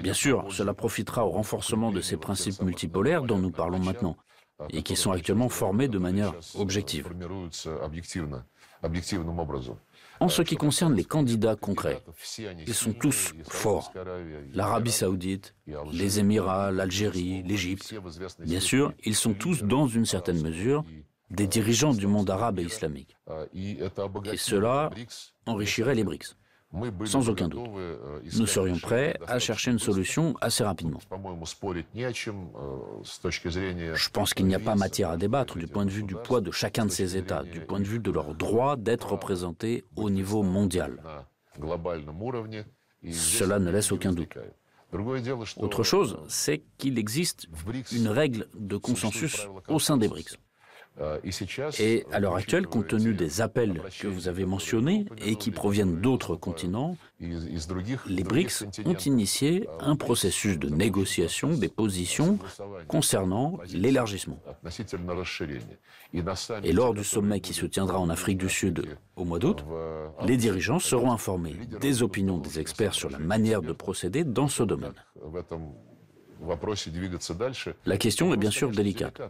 Bien 0.03 0.15
sûr, 0.15 0.47
cela 0.51 0.75
profitera 0.75 1.25
au 1.25 1.31
renforcement 1.31 1.93
de 1.93 2.01
ces 2.01 2.17
principes 2.17 2.61
multipolaires 2.61 3.23
dont 3.23 3.39
nous 3.39 3.53
parlons 3.53 3.79
maintenant 3.79 4.17
et 4.71 4.83
qui 4.83 4.97
sont 4.97 5.13
actuellement 5.13 5.49
formés 5.49 5.89
de 5.89 5.99
manière 5.99 6.35
objective. 6.55 7.09
En 10.21 10.29
ce 10.29 10.43
qui 10.43 10.57
concerne 10.57 10.95
les 10.95 11.05
candidats 11.05 11.57
concrets, 11.57 12.03
ils 12.67 12.75
sont 12.75 12.93
tous 12.93 13.33
forts. 13.45 13.93
L'Arabie 14.53 14.93
saoudite, 14.93 15.55
les 15.93 16.19
Émirats, 16.19 16.71
l'Algérie, 16.71 17.43
l'Égypte. 17.43 17.95
Bien 18.41 18.61
sûr, 18.61 18.93
ils 19.05 19.15
sont 19.15 19.35
tous, 19.35 19.63
dans 19.63 19.87
une 19.87 20.07
certaine 20.07 20.41
mesure, 20.41 20.85
des 21.31 21.47
dirigeants 21.47 21.93
du 21.93 22.07
monde 22.07 22.31
arabe 22.31 22.59
et 22.59 22.65
islamique. 22.65 23.17
Et 23.53 23.79
cela 24.37 24.91
enrichirait 25.47 25.95
les 25.95 26.05
BRICS. 26.05 26.38
Sans 27.05 27.29
aucun 27.31 27.49
doute. 27.49 27.67
Nous 28.37 28.47
serions 28.47 28.79
prêts 28.79 29.19
à 29.27 29.39
chercher 29.39 29.71
une 29.71 29.79
solution 29.79 30.35
assez 30.41 30.63
rapidement. 30.63 31.01
Je 33.05 34.11
pense 34.11 34.35
qu'il 34.35 34.47
n'y 34.47 34.55
a 34.55 34.59
pas 34.59 34.75
matière 34.75 35.11
à 35.11 35.17
débattre 35.17 35.57
du 35.57 35.67
point 35.67 35.87
de 35.87 35.91
vue 35.91 36.03
du 36.03 36.15
poids 36.15 36.43
de 36.43 36.51
chacun 36.51 36.85
de 36.85 36.91
ces 36.91 37.17
États, 37.17 37.43
du 37.43 37.61
point 37.61 37.81
de 37.81 37.87
vue 37.87 38.01
de 38.01 38.11
leur 38.11 38.35
droit 38.35 38.77
d'être 38.77 39.13
représentés 39.13 39.85
au 39.97 40.11
niveau 40.11 40.43
mondial. 40.43 41.01
Cela 43.11 43.59
ne 43.59 43.71
laisse 43.71 43.91
aucun 43.93 44.13
doute. 44.13 44.37
Autre 45.57 45.83
chose, 45.83 46.19
c'est 46.29 46.63
qu'il 46.77 46.99
existe 46.99 47.47
une 47.93 48.09
règle 48.09 48.47
de 48.55 48.77
consensus 48.77 49.47
au 49.69 49.79
sein 49.79 49.97
des 49.97 50.09
BRICS. 50.09 50.39
Et 51.79 52.07
à 52.13 52.21
l'heure 52.21 52.35
actuelle, 52.35 52.67
compte 52.67 52.89
tenu 52.89 53.15
des 53.15 53.41
appels 53.41 53.83
que 54.01 54.09
vous 54.09 54.29
avez 54.29 54.45
mentionnés 54.45 55.07
et 55.25 55.37
qui 55.37 55.51
proviennent 55.51 56.01
d'autres 56.01 56.37
continents, 56.37 56.97
les 57.21 58.25
BRICS 58.25 58.65
ont 58.85 58.95
initié 58.95 59.69
un 59.81 59.97
processus 59.97 60.59
de 60.59 60.69
négociation 60.69 61.51
des 61.51 61.69
positions 61.69 62.39
concernant 62.87 63.59
l'élargissement. 63.73 64.39
Et 66.65 66.73
lors 66.73 66.95
du 66.95 67.05
sommet 67.05 67.41
qui 67.41 67.55
se 67.55 67.67
tiendra 67.67 67.99
en 67.99 68.09
Afrique 68.09 68.39
du 68.39 68.49
Sud 68.49 68.85
au 69.17 69.25
mois 69.25 69.39
d'août, 69.39 69.65
les 70.25 70.37
dirigeants 70.37 70.79
seront 70.79 71.13
informés 71.13 71.57
des 71.81 72.03
opinions 72.03 72.39
des 72.39 72.61
experts 72.61 72.95
sur 72.95 73.11
la 73.11 73.19
manière 73.19 73.63
de 73.63 73.73
procéder 73.73 74.25
dans 74.25 74.49
ce 74.49 74.63
domaine. 74.63 74.95
La 77.87 77.97
question 77.97 78.33
est 78.33 78.37
bien 78.37 78.51
sûr 78.51 78.71
délicate, 78.71 79.21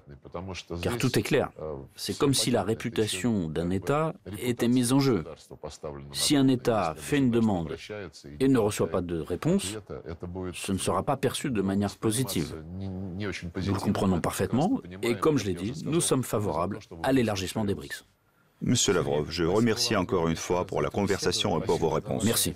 car 0.83 0.99
tout 0.99 1.19
est 1.19 1.23
clair. 1.23 1.51
C'est 1.97 2.17
comme 2.17 2.35
si 2.35 2.51
la 2.51 2.63
réputation 2.63 3.49
d'un 3.49 3.71
État 3.71 4.15
était 4.39 4.69
mise 4.69 4.93
en 4.93 5.01
jeu. 5.01 5.25
Si 6.13 6.37
un 6.37 6.49
État 6.49 6.95
fait 6.97 7.19
une 7.19 7.31
demande 7.31 7.77
et 8.41 8.49
ne 8.49 8.59
reçoit 8.59 8.89
pas 8.89 9.01
de 9.01 9.21
réponse, 9.21 9.79
ce 10.53 10.73
ne 10.73 10.79
sera 10.79 11.03
pas 11.03 11.17
perçu 11.17 11.51
de 11.51 11.63
manière 11.63 11.95
positive. 11.97 12.55
Nous 12.79 13.29
le 13.29 13.81
comprenons 13.81 14.21
parfaitement, 14.21 14.81
et 15.03 15.15
comme 15.15 15.39
je 15.39 15.47
l'ai 15.47 15.55
dit, 15.55 15.83
nous 15.85 16.01
sommes 16.01 16.25
favorables 16.25 16.79
à 17.03 17.13
l'élargissement 17.13 17.65
des 17.65 17.75
BRICS. 17.75 18.05
Monsieur 18.61 18.93
Lavrov, 18.93 19.31
je 19.31 19.45
remercie 19.45 19.95
encore 19.95 20.29
une 20.29 20.37
fois 20.37 20.67
pour 20.67 20.83
la 20.83 20.91
conversation 20.91 21.61
et 21.61 21.65
pour 21.65 21.79
vos 21.79 21.91
réponses. 21.91 22.25
Merci. 22.25 22.55